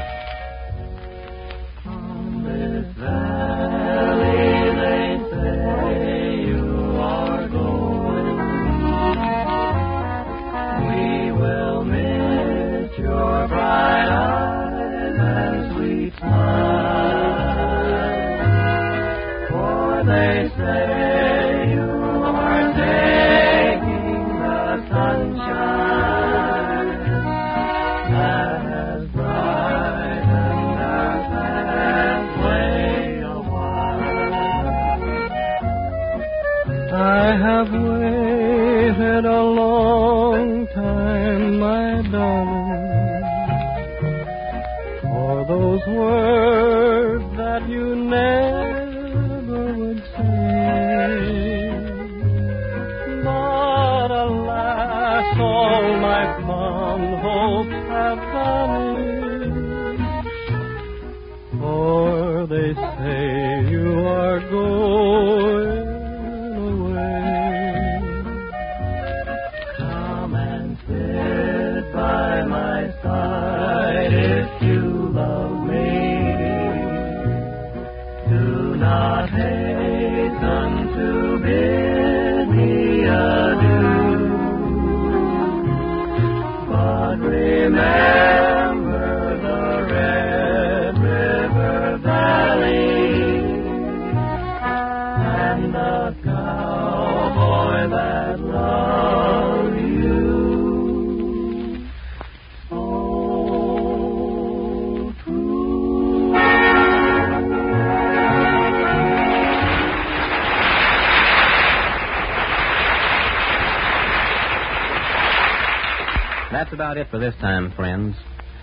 That's 116.54 116.72
about 116.72 116.96
it 116.98 117.08
for 117.10 117.18
this 117.18 117.34
time, 117.40 117.72
friends. 117.72 118.14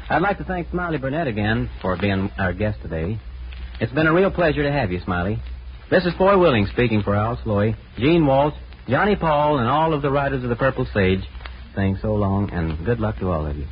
I'd 0.10 0.22
like 0.22 0.38
to 0.38 0.46
thank 0.46 0.70
Smiley 0.70 0.98
Burnette 0.98 1.28
again 1.28 1.70
for 1.82 1.98
being 1.98 2.32
our 2.38 2.54
guest 2.54 2.82
today. 2.82 3.20
It's 3.82 3.92
been 3.92 4.08
a 4.08 4.14
real 4.14 4.32
pleasure 4.32 4.64
to 4.64 4.72
have 4.72 4.94
you, 4.94 5.02
Smiley. 5.04 5.44
This 5.90 6.06
is 6.06 6.14
Foy 6.18 6.38
Willing 6.38 6.68
speaking 6.72 7.04
for 7.04 7.14
Al 7.14 7.38
Sloey, 7.44 7.76
Gene 7.98 8.26
Walsh, 8.26 8.54
Johnny 8.88 9.18
Paul, 9.18 9.58
and 9.60 9.68
all 9.68 9.94
of 9.94 10.02
the 10.02 10.10
Riders 10.10 10.42
of 10.42 10.50
the 10.50 10.56
Purple 10.56 10.88
Sage, 10.94 11.20
saying 11.76 11.98
so 12.02 12.16
long 12.16 12.50
and 12.52 12.86
good 12.86 13.02
luck 13.02 13.20
to 13.20 13.30
all 13.30 13.46
of 13.46 13.58
you. 13.58 13.68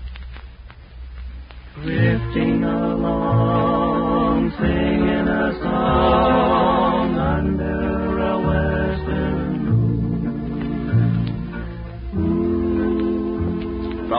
Drifting 1.75 2.61
along, 2.65 4.51
singing 4.59 5.29
a 5.29 5.53
song 5.63 7.17
under 7.17 7.78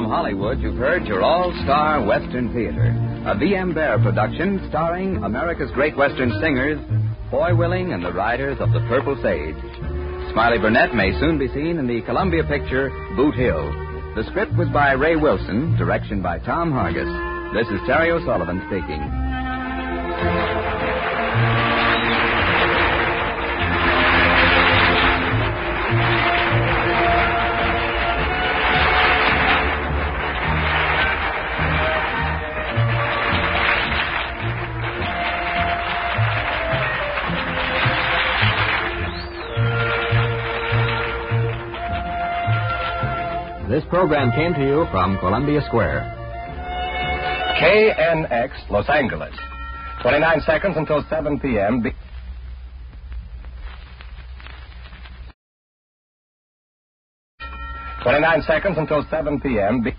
From 0.00 0.08
Hollywood, 0.08 0.62
you've 0.62 0.78
heard 0.78 1.04
your 1.04 1.22
all 1.22 1.52
star 1.62 2.02
Western 2.02 2.54
Theater, 2.54 2.88
a 3.26 3.36
V.M. 3.36 3.74
Bear 3.74 3.98
production 3.98 4.66
starring 4.70 5.22
America's 5.22 5.70
great 5.72 5.94
Western 5.94 6.32
singers, 6.40 6.80
Foy 7.30 7.54
Willing 7.54 7.92
and 7.92 8.02
the 8.02 8.10
Riders 8.10 8.56
of 8.60 8.72
the 8.72 8.80
Purple 8.88 9.14
Sage. 9.16 9.60
Smiley 10.32 10.56
Burnette 10.56 10.94
may 10.94 11.12
soon 11.20 11.38
be 11.38 11.48
seen 11.48 11.76
in 11.76 11.86
the 11.86 12.00
Columbia 12.06 12.44
picture 12.44 12.88
Boot 13.14 13.34
Hill. 13.34 13.70
The 14.16 14.24
script 14.30 14.56
was 14.56 14.70
by 14.70 14.92
Ray 14.92 15.16
Wilson, 15.16 15.76
direction 15.76 16.22
by 16.22 16.38
Tom 16.38 16.72
Hargis. 16.72 17.52
This 17.52 17.68
is 17.68 17.86
Terry 17.86 18.10
O'Sullivan 18.10 18.62
speaking. 18.68 19.04
This 43.80 43.88
program 43.88 44.30
came 44.32 44.52
to 44.52 44.60
you 44.60 44.84
from 44.90 45.16
Columbia 45.20 45.62
Square. 45.66 46.04
KNX 47.62 48.68
Los 48.68 48.86
Angeles. 48.90 49.32
29 50.02 50.40
seconds 50.44 50.74
until 50.76 51.02
7 51.08 51.40
p.m. 51.40 51.80
Be- 51.80 51.92
Twenty-nine 58.02 58.42
seconds 58.42 58.76
until 58.76 59.02
7 59.08 59.40
p.m. 59.40 59.80
Be- 59.82 59.96